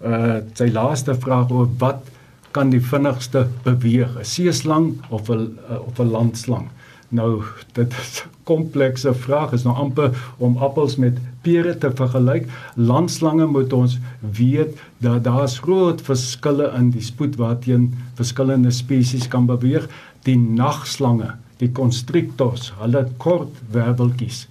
uh 0.04 0.38
sy 0.54 0.70
laaste 0.72 1.14
vraag 1.14 1.50
oor 1.50 1.68
wat 1.78 2.02
kan 2.50 2.70
die 2.70 2.82
vinnigste 2.82 3.46
beweeg, 3.62 4.18
'n 4.18 4.24
seeslang 4.24 4.86
of 5.10 5.28
'n 5.30 5.58
uh, 5.70 5.86
of 5.86 5.98
'n 5.98 6.10
landslang? 6.10 6.68
Nou 7.08 7.42
dit 7.72 7.92
is 7.92 8.22
'n 8.24 8.28
komplekse 8.44 9.14
vraag 9.14 9.52
is 9.52 9.62
nou 9.62 9.76
amper 9.76 10.34
om 10.36 10.56
appels 10.56 10.96
met 10.96 11.18
pere 11.42 11.78
te 11.78 11.90
vergelyk. 11.90 12.48
Landslange 12.74 13.46
moet 13.46 13.72
ons 13.72 13.98
weet 14.20 14.78
dat 14.98 15.24
daar's 15.24 15.58
groot 15.58 16.02
verskille 16.02 16.72
in 16.76 16.90
die 16.90 17.02
spoed 17.02 17.36
waarteen 17.36 17.94
verskillende 18.14 18.70
spesies 18.70 19.28
kan 19.28 19.46
beweeg. 19.46 19.88
Die 20.22 20.36
nagslange, 20.36 21.34
die 21.56 21.72
constrictors, 21.72 22.72
hulle 22.78 23.08
kort 23.16 23.54
werveltjies 23.70 24.48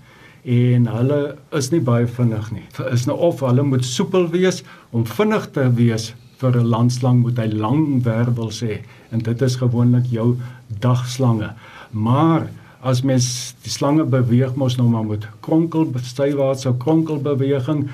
en 0.48 0.88
hulle 0.88 1.36
is 1.52 1.72
nie 1.72 1.82
baie 1.84 2.08
vinnig 2.08 2.52
nie. 2.52 2.64
Is 2.92 3.06
nou 3.06 3.18
of 3.18 3.40
hulle 3.44 3.64
moet 3.64 3.86
soepel 3.86 4.30
wees 4.32 4.64
om 4.96 5.06
vinnig 5.06 5.50
te 5.52 5.66
wees 5.76 6.14
vir 6.40 6.56
'n 6.56 6.70
landslang 6.70 7.22
moet 7.22 7.38
hy 7.38 7.48
lang 7.52 8.04
wervels 8.04 8.62
hê 8.62 8.82
en 9.12 9.20
dit 9.20 9.42
is 9.42 9.56
gewoonlik 9.56 10.06
jou 10.06 10.38
dagslange. 10.80 11.50
Maar 11.92 12.48
as 12.82 13.02
mens 13.02 13.56
die 13.66 13.72
slange 13.72 14.04
beweeg 14.04 14.56
mos 14.56 14.78
nou 14.78 14.88
maar 14.90 15.06
met 15.06 15.26
kronkel 15.46 15.90
stywaartse 16.04 16.74
kronkelbeweging. 16.84 17.88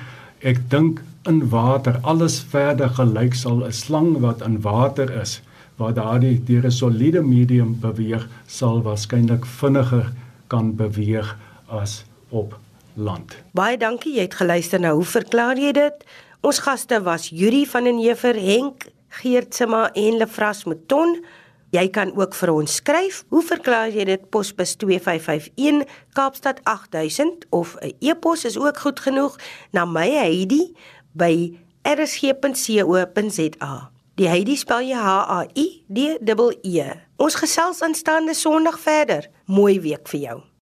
Ek 0.44 0.60
dink 0.70 1.00
in 1.28 1.40
water 1.48 1.98
alles 2.02 2.40
verder 2.52 2.90
gelyk 2.98 3.34
sal 3.34 3.64
'n 3.64 3.72
slang 3.72 4.20
wat 4.20 4.42
in 4.42 4.60
water 4.60 5.10
is 5.22 5.40
waar 5.76 5.94
daardie 5.94 6.38
deur 6.44 6.66
'n 6.66 6.70
soliede 6.70 7.22
medium 7.22 7.80
beweeg 7.80 8.28
sal 8.46 8.82
waarskynlik 8.82 9.46
vinniger 9.46 10.12
kan 10.46 10.76
beweeg 10.76 11.36
as 11.68 12.04
op 12.28 12.58
land. 12.94 13.36
Baie 13.52 13.76
dankie, 13.76 14.14
jy 14.14 14.22
het 14.22 14.34
geluister 14.34 14.80
na 14.80 14.92
hoe 14.92 15.04
verklaar 15.04 15.56
jy 15.58 15.72
dit? 15.72 16.04
Ons 16.40 16.58
gaste 16.58 17.02
was 17.02 17.28
Yuri 17.28 17.66
van 17.66 17.84
den 17.84 17.98
Heever, 17.98 18.34
Henk 18.34 18.86
Geertsma 19.08 19.92
en 19.92 20.16
Lefras 20.16 20.64
Mouton. 20.64 21.24
Jy 21.74 21.88
kan 21.90 22.12
ook 22.14 22.36
vir 22.38 22.52
ons 22.52 22.74
skryf. 22.78 23.24
Hoe 23.34 23.42
verklaar 23.42 23.90
jy 23.90 24.04
dit 24.06 24.28
posbus 24.30 24.76
2551 24.78 25.82
Kaapstad 26.14 26.60
8000 26.70 27.48
of 27.50 27.74
'n 27.80 27.96
e-pos 27.98 28.44
is 28.44 28.58
ook 28.58 28.78
goed 28.78 29.00
genoeg 29.00 29.38
na 29.72 29.84
my 29.84 30.10
Heidi 30.10 30.76
by 31.12 31.58
rsg.co.za. 31.82 33.90
Die 34.14 34.28
Heidi 34.28 34.56
spel 34.56 34.80
jy 34.80 34.94
H 34.94 35.24
A 35.26 35.46
I 35.54 35.84
D 35.88 35.98
E 35.98 36.18
E. 36.62 36.92
Ons 37.16 37.34
gesels 37.34 37.82
aanstaande 37.82 38.34
Sondag 38.34 38.78
verder. 38.78 39.30
Mooi 39.46 39.80
week 39.80 40.08
vir 40.08 40.20
jou. 40.20 40.53